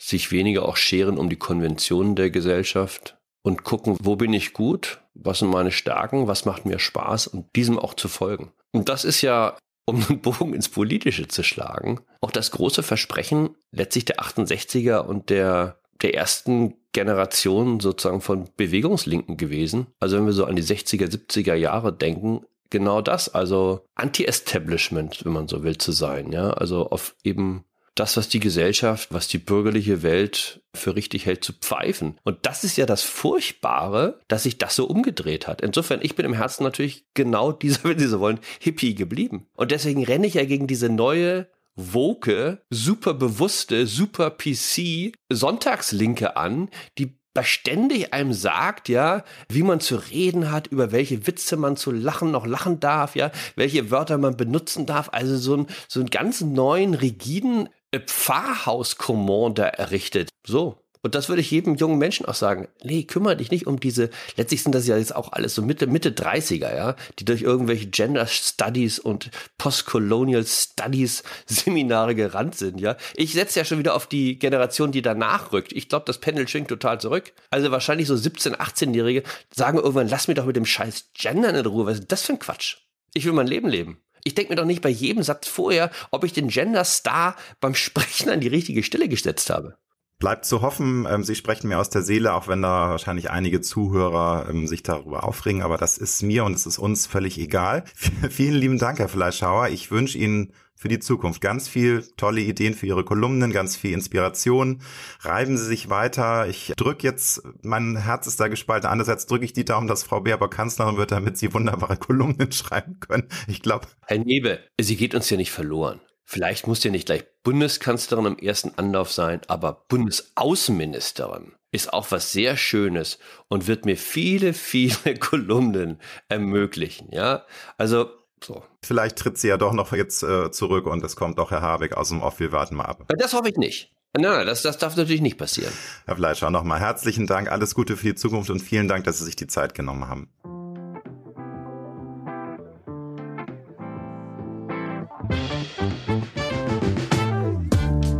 [0.00, 5.02] sich weniger auch scheren um die Konventionen der Gesellschaft und gucken, wo bin ich gut,
[5.14, 8.52] was sind meine Stärken, was macht mir Spaß und diesem auch zu folgen.
[8.72, 13.50] Und das ist ja, um einen Bogen ins Politische zu schlagen, auch das große Versprechen
[13.72, 19.88] letztlich der 68er und der, der ersten Generation sozusagen von Bewegungslinken gewesen.
[20.00, 25.32] Also wenn wir so an die 60er, 70er Jahre denken, genau das, also Anti-Establishment, wenn
[25.32, 27.64] man so will, zu sein, ja, also auf eben
[28.00, 32.18] das, was die Gesellschaft, was die bürgerliche Welt für richtig hält, zu pfeifen.
[32.24, 35.60] Und das ist ja das Furchtbare, dass sich das so umgedreht hat.
[35.60, 39.46] Insofern, ich bin im Herzen natürlich genau dieser, wenn Sie so wollen, Hippie geblieben.
[39.54, 46.70] Und deswegen renne ich ja gegen diese neue woke, super bewusste, super PC Sonntagslinke an,
[46.98, 51.90] die ständig einem sagt, ja, wie man zu reden hat, über welche Witze man zu
[51.90, 56.10] lachen noch lachen darf, ja, welche Wörter man benutzen darf, also so ein so einen
[56.10, 60.28] ganz neuen rigiden Pfarrhaus-Commander errichtet.
[60.46, 60.78] So.
[61.02, 62.68] Und das würde ich jedem jungen Menschen auch sagen.
[62.82, 65.86] Nee, kümmere dich nicht um diese, letztlich sind das ja jetzt auch alles so Mitte,
[65.86, 72.96] Mitte 30er, ja, die durch irgendwelche Gender Studies und Postcolonial Studies Seminare gerannt sind, ja.
[73.16, 75.72] Ich setze ja schon wieder auf die Generation, die danach rückt.
[75.72, 77.32] Ich glaube, das Pendel schwingt total zurück.
[77.50, 79.22] Also wahrscheinlich so 17-, 18-Jährige
[79.54, 81.86] sagen irgendwann, lass mich doch mit dem scheiß Gendern in Ruhe.
[81.86, 82.76] Was ist das für ein Quatsch?
[83.14, 84.02] Ich will mein Leben leben.
[84.24, 87.74] Ich denke mir doch nicht bei jedem Satz vorher, ob ich den Gender Star beim
[87.74, 89.76] Sprechen an die richtige Stelle gesetzt habe.
[90.20, 93.62] Bleibt zu hoffen, ähm, Sie sprechen mir aus der Seele, auch wenn da wahrscheinlich einige
[93.62, 97.84] Zuhörer ähm, sich darüber aufregen, aber das ist mir und es ist uns völlig egal.
[98.30, 99.68] Vielen lieben Dank, Herr Fleischhauer.
[99.68, 101.42] Ich wünsche Ihnen für die Zukunft.
[101.42, 104.80] Ganz viel tolle Ideen für Ihre Kolumnen, ganz viel Inspiration.
[105.20, 106.48] Reiben Sie sich weiter.
[106.48, 108.88] Ich drücke jetzt, mein Herz ist da gespalten.
[108.88, 112.98] Andererseits drücke ich die Daumen, dass Frau Baerbock Kanzlerin wird, damit Sie wunderbare Kolumnen schreiben
[112.98, 113.28] können.
[113.46, 113.88] Ich glaube.
[114.06, 116.00] Herr Nebe, sie geht uns ja nicht verloren.
[116.24, 122.32] Vielleicht muss ja nicht gleich Bundeskanzlerin im ersten Anlauf sein, aber Bundesaußenministerin ist auch was
[122.32, 123.18] sehr Schönes
[123.48, 127.08] und wird mir viele, viele Kolumnen ermöglichen.
[127.12, 127.44] Ja,
[127.76, 128.62] also so.
[128.84, 131.96] Vielleicht tritt sie ja doch noch jetzt äh, zurück und es kommt doch Herr Habeck
[131.96, 132.40] aus dem Off.
[132.40, 133.04] Wir warten mal ab.
[133.18, 133.92] Das hoffe ich nicht.
[134.12, 135.72] Nein, nein, das, das darf natürlich nicht passieren.
[136.04, 139.24] Herr Fleischer, nochmal herzlichen Dank, alles Gute für die Zukunft und vielen Dank, dass Sie
[139.24, 140.28] sich die Zeit genommen haben.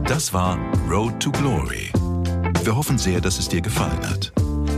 [0.07, 0.59] Das war
[0.89, 1.91] Road to Glory.
[2.63, 4.33] Wir hoffen sehr, dass es dir gefallen hat.